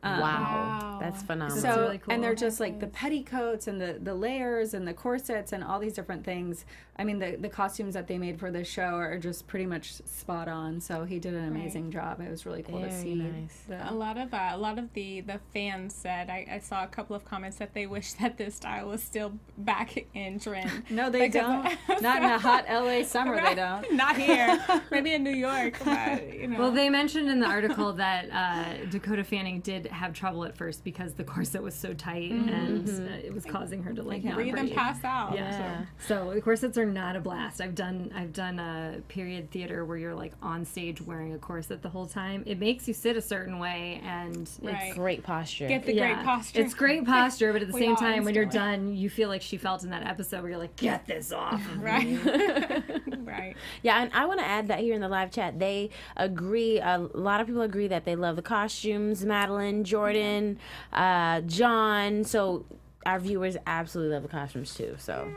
[0.03, 0.97] Um, wow.
[1.01, 1.61] That's phenomenal.
[1.61, 2.13] So really cool.
[2.13, 5.79] and they're just like the petticoats and the the layers and the corsets and all
[5.79, 6.65] these different things.
[6.99, 9.93] I mean the the costumes that they made for this show are just pretty much
[9.93, 10.81] spot on.
[10.81, 12.21] So he did an amazing job.
[12.21, 13.15] It was really cool to see.
[13.15, 13.57] nice.
[13.67, 16.83] the- A lot of uh, a lot of the the fans said I, I saw
[16.83, 20.83] a couple of comments that they wish that this style was still back in trend.
[20.89, 21.75] no, they don't.
[22.01, 23.41] Not in a hot LA summer.
[23.41, 23.93] They don't.
[23.93, 24.63] Not here.
[24.91, 26.59] Maybe in New York, but you know.
[26.59, 30.83] Well, they mentioned in the article that uh, Dakota Fanning did have trouble at first
[30.83, 34.35] because the corset was so tight and uh, it was causing her to like not
[34.35, 35.33] breathe and pass out.
[35.35, 35.83] Yeah.
[36.07, 37.61] So the corsets are not a blast.
[37.61, 41.81] I've done I've done a period theater where you're like on stage wearing a corset
[41.81, 42.43] the whole time.
[42.45, 44.75] It makes you sit a certain way and Right.
[44.87, 45.67] it's Great posture.
[45.67, 46.61] Get the yeah, great posture.
[46.61, 49.29] It's great posture, but at the We same time, when you're instantly- done, you feel
[49.29, 51.81] like she felt in that episode where you're like, "Get this off!" of.
[51.81, 52.17] Right.
[53.23, 53.55] right.
[53.83, 56.79] Yeah, and I want to add that here in the live chat, they agree.
[56.79, 59.25] A lot of people agree that they love the costumes.
[59.25, 60.57] Madeline, Jordan,
[60.93, 62.23] uh, John.
[62.23, 62.65] So
[63.05, 64.95] our viewers absolutely love the costumes too.
[64.97, 65.27] So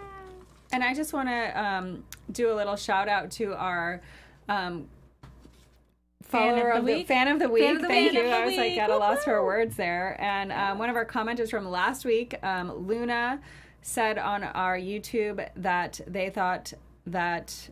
[0.72, 4.00] And I just want to um, do a little shout out to our
[4.48, 4.88] um,
[6.22, 7.08] Fan of the of the, week?
[7.08, 7.74] fan of the week.
[7.74, 8.20] of the Thank you.
[8.20, 10.16] Fan of the I was like at a loss for words there.
[10.20, 13.40] And um, one of our commenters from last week, um, Luna,
[13.82, 16.72] said on our YouTube that they thought
[17.06, 17.70] that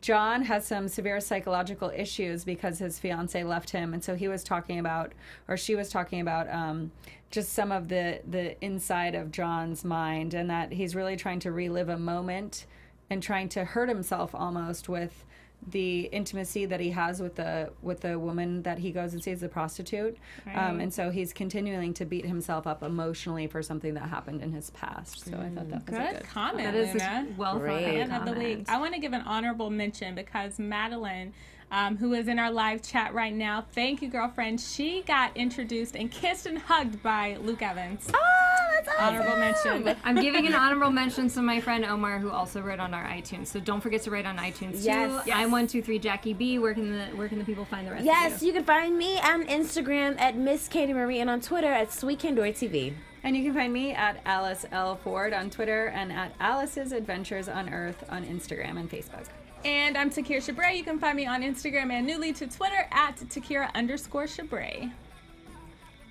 [0.00, 4.44] John has some severe psychological issues because his fiance left him, and so he was
[4.44, 5.12] talking about,
[5.48, 6.92] or she was talking about, um,
[7.30, 11.52] just some of the the inside of John's mind, and that he's really trying to
[11.52, 12.66] relive a moment
[13.10, 15.24] and trying to hurt himself almost with
[15.70, 19.40] the intimacy that he has with the with the woman that he goes and sees
[19.40, 20.16] the prostitute
[20.54, 24.52] um, and so he's continuing to beat himself up emotionally for something that happened in
[24.52, 27.26] his past so i thought that was a Good good comment, That is Luna.
[27.36, 28.64] well thought out of the week.
[28.68, 31.34] I want to give an honorable mention because Madeline,
[31.70, 34.60] um, who is in our live chat right now, thank you, girlfriend.
[34.60, 38.08] She got introduced and kissed and hugged by Luke Evans.
[38.14, 38.37] oh,
[38.88, 39.96] that's Honorable mention.
[40.04, 43.48] I'm giving an honorable mention to my friend Omar, who also wrote on our iTunes.
[43.48, 44.84] So don't forget to write on iTunes too.
[44.84, 45.22] Yes.
[45.26, 45.36] Yes.
[45.36, 46.58] I'm one two three Jackie B.
[46.58, 48.04] Where can the where can the people find the rest?
[48.04, 48.48] Yes, of you?
[48.48, 52.18] you can find me on Instagram at Miss Katie Marie and on Twitter at Sweet
[52.18, 52.94] Candor TV.
[53.24, 54.96] And you can find me at Alice L.
[54.96, 59.26] Ford on Twitter and at Alice's Adventures on Earth on Instagram and Facebook.
[59.64, 60.76] And I'm Takira Shabrae.
[60.76, 64.92] You can find me on Instagram and newly to Twitter at Takira underscore Shabrae.